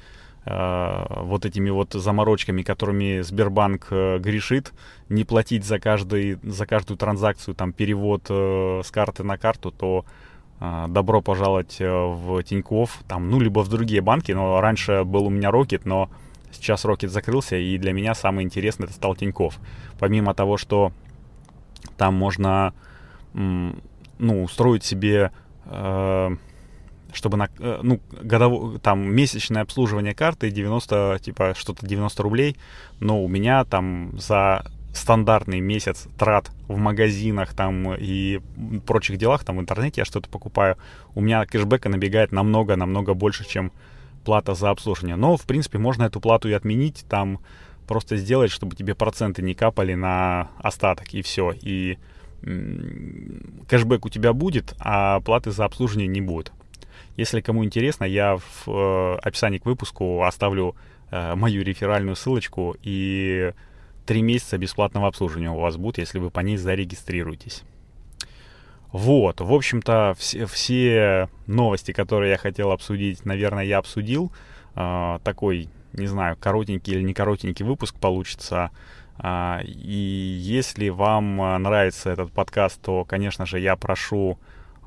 э, 0.44 1.04
вот 1.22 1.44
этими 1.44 1.70
вот 1.70 1.92
заморочками, 1.92 2.62
которыми 2.62 3.20
Сбербанк 3.20 3.88
э, 3.90 4.18
грешит, 4.18 4.72
не 5.08 5.24
платить 5.24 5.64
за, 5.64 5.78
каждый, 5.78 6.38
за 6.42 6.66
каждую 6.66 6.96
транзакцию, 6.96 7.54
там 7.54 7.72
перевод 7.72 8.26
э, 8.28 8.82
с 8.84 8.90
карты 8.90 9.24
на 9.24 9.38
карту, 9.38 9.72
то 9.72 10.04
а, 10.04 10.10
добро 10.60 11.22
пожаловать 11.22 11.80
э, 11.80 11.88
в 11.90 12.42
Тиньков, 12.42 13.02
там, 13.08 13.30
ну, 13.30 13.40
либо 13.40 13.60
в 13.60 13.68
другие 13.68 14.02
банки, 14.02 14.32
но 14.32 14.60
раньше 14.60 15.04
был 15.04 15.26
у 15.26 15.30
меня 15.30 15.50
Рокет, 15.50 15.86
но 15.86 16.10
сейчас 16.52 16.84
Рокет 16.84 17.10
закрылся, 17.10 17.56
и 17.56 17.78
для 17.78 17.92
меня 17.94 18.14
самое 18.14 18.44
интересное 18.44 18.86
это 18.86 18.94
стал 18.94 19.16
Тиньков. 19.16 19.58
Помимо 19.98 20.34
того, 20.34 20.58
что 20.58 20.92
там 21.96 22.14
можно, 22.14 22.74
ну, 23.32 24.42
устроить 24.42 24.84
себе, 24.84 25.32
э, 25.64 26.36
чтобы 27.12 27.36
на, 27.38 27.48
э, 27.58 27.80
ну, 27.82 28.00
годов, 28.20 28.80
там 28.82 29.00
месячное 29.00 29.62
обслуживание 29.62 30.14
карты 30.14 30.50
90, 30.50 31.20
типа, 31.22 31.54
что-то 31.56 31.86
90 31.86 32.22
рублей, 32.22 32.56
но 32.98 33.24
у 33.24 33.28
меня 33.28 33.64
там 33.64 34.18
за 34.18 34.66
стандартный 34.92 35.60
месяц 35.60 36.08
трат 36.18 36.50
в 36.68 36.76
магазинах 36.76 37.54
там 37.54 37.94
и 37.94 38.40
прочих 38.86 39.18
делах, 39.18 39.44
там 39.44 39.58
в 39.58 39.60
интернете 39.60 40.00
я 40.00 40.04
что-то 40.04 40.28
покупаю, 40.28 40.76
у 41.14 41.20
меня 41.20 41.44
кэшбэка 41.46 41.88
набегает 41.88 42.32
намного-намного 42.32 43.14
больше, 43.14 43.48
чем 43.48 43.72
плата 44.24 44.54
за 44.54 44.70
обслуживание. 44.70 45.16
Но, 45.16 45.36
в 45.36 45.42
принципе, 45.42 45.78
можно 45.78 46.04
эту 46.04 46.20
плату 46.20 46.48
и 46.48 46.52
отменить, 46.52 47.04
там 47.08 47.40
просто 47.86 48.16
сделать, 48.16 48.50
чтобы 48.50 48.76
тебе 48.76 48.94
проценты 48.94 49.42
не 49.42 49.54
капали 49.54 49.94
на 49.94 50.50
остаток, 50.58 51.12
и 51.14 51.22
все. 51.22 51.52
И 51.60 51.98
кэшбэк 52.42 54.06
у 54.06 54.08
тебя 54.08 54.32
будет, 54.32 54.74
а 54.78 55.20
платы 55.20 55.50
за 55.50 55.64
обслуживание 55.64 56.08
не 56.08 56.20
будет. 56.20 56.52
Если 57.16 57.40
кому 57.40 57.64
интересно, 57.64 58.04
я 58.04 58.36
в 58.36 58.68
э, 58.68 59.18
описании 59.22 59.58
к 59.58 59.66
выпуску 59.66 60.22
оставлю 60.22 60.76
э, 61.10 61.34
мою 61.34 61.62
реферальную 61.62 62.16
ссылочку, 62.16 62.76
и 62.82 63.52
три 64.06 64.22
месяца 64.22 64.58
бесплатного 64.58 65.08
обслуживания 65.08 65.50
у 65.50 65.60
вас 65.60 65.76
будет, 65.76 65.98
если 65.98 66.18
вы 66.18 66.30
по 66.30 66.40
ней 66.40 66.56
зарегистрируетесь. 66.56 67.62
Вот, 68.92 69.40
в 69.40 69.52
общем-то, 69.52 70.14
все, 70.18 70.46
все 70.46 71.28
новости, 71.46 71.92
которые 71.92 72.32
я 72.32 72.38
хотел 72.38 72.72
обсудить, 72.72 73.24
наверное, 73.24 73.64
я 73.64 73.78
обсудил. 73.78 74.32
Э, 74.74 75.20
такой, 75.22 75.68
не 75.92 76.06
знаю, 76.06 76.36
коротенький 76.36 76.94
или 76.94 77.02
не 77.02 77.14
коротенький 77.14 77.64
выпуск 77.64 77.94
получится. 78.00 78.70
Э, 79.22 79.60
и 79.62 79.94
если 80.40 80.88
вам 80.88 81.36
нравится 81.62 82.10
этот 82.10 82.32
подкаст, 82.32 82.82
то, 82.82 83.04
конечно 83.04 83.46
же, 83.46 83.60
я 83.60 83.76
прошу 83.76 84.38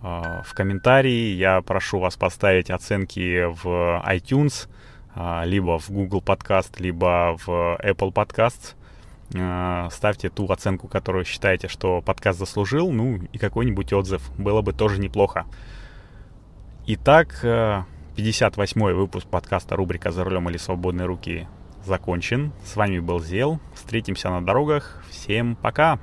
э, 0.02 0.41
в 0.43 0.54
комментарии, 0.54 1.34
я 1.34 1.62
прошу 1.62 1.99
вас 1.99 2.17
поставить 2.17 2.69
оценки 2.69 3.45
в 3.45 4.04
iTunes, 4.06 4.67
э, 5.15 5.43
либо 5.45 5.80
в 5.80 5.89
Google 5.89 6.21
Podcast, 6.21 6.76
либо 6.80 7.38
в 7.45 7.80
Apple 7.82 8.12
Podcasts. 8.13 8.76
Э, 9.34 9.89
ставьте 9.91 10.30
ту 10.30 10.52
оценку, 10.52 10.88
которую 10.88 11.26
считаете, 11.26 11.67
что 11.67 12.02
подкаст 12.02 12.39
заслужил, 12.39 12.91
ну 12.91 13.19
и 13.32 13.38
какой-нибудь 13.38 13.93
отзыв. 13.93 14.32
Было 14.38 14.62
бы 14.62 14.74
тоже 14.74 15.00
неплохо. 15.00 15.46
Итак, 16.86 17.39
58-й 17.43 18.91
э, 18.91 18.93
выпуск 18.93 19.28
подкаста 19.28 19.76
рубрика 19.76 20.12
«За 20.12 20.24
рулем 20.24 20.50
или 20.50 20.58
свободные 20.58 21.06
руки» 21.06 21.48
закончен. 21.86 22.54
С 22.63 22.76
вами 22.76 23.00
был 23.00 23.19
Зел. 23.19 23.60
Встретимся 23.74 24.30
на 24.30 24.41
дорогах. 24.46 25.04
Всем 25.10 25.56
пока! 25.56 26.00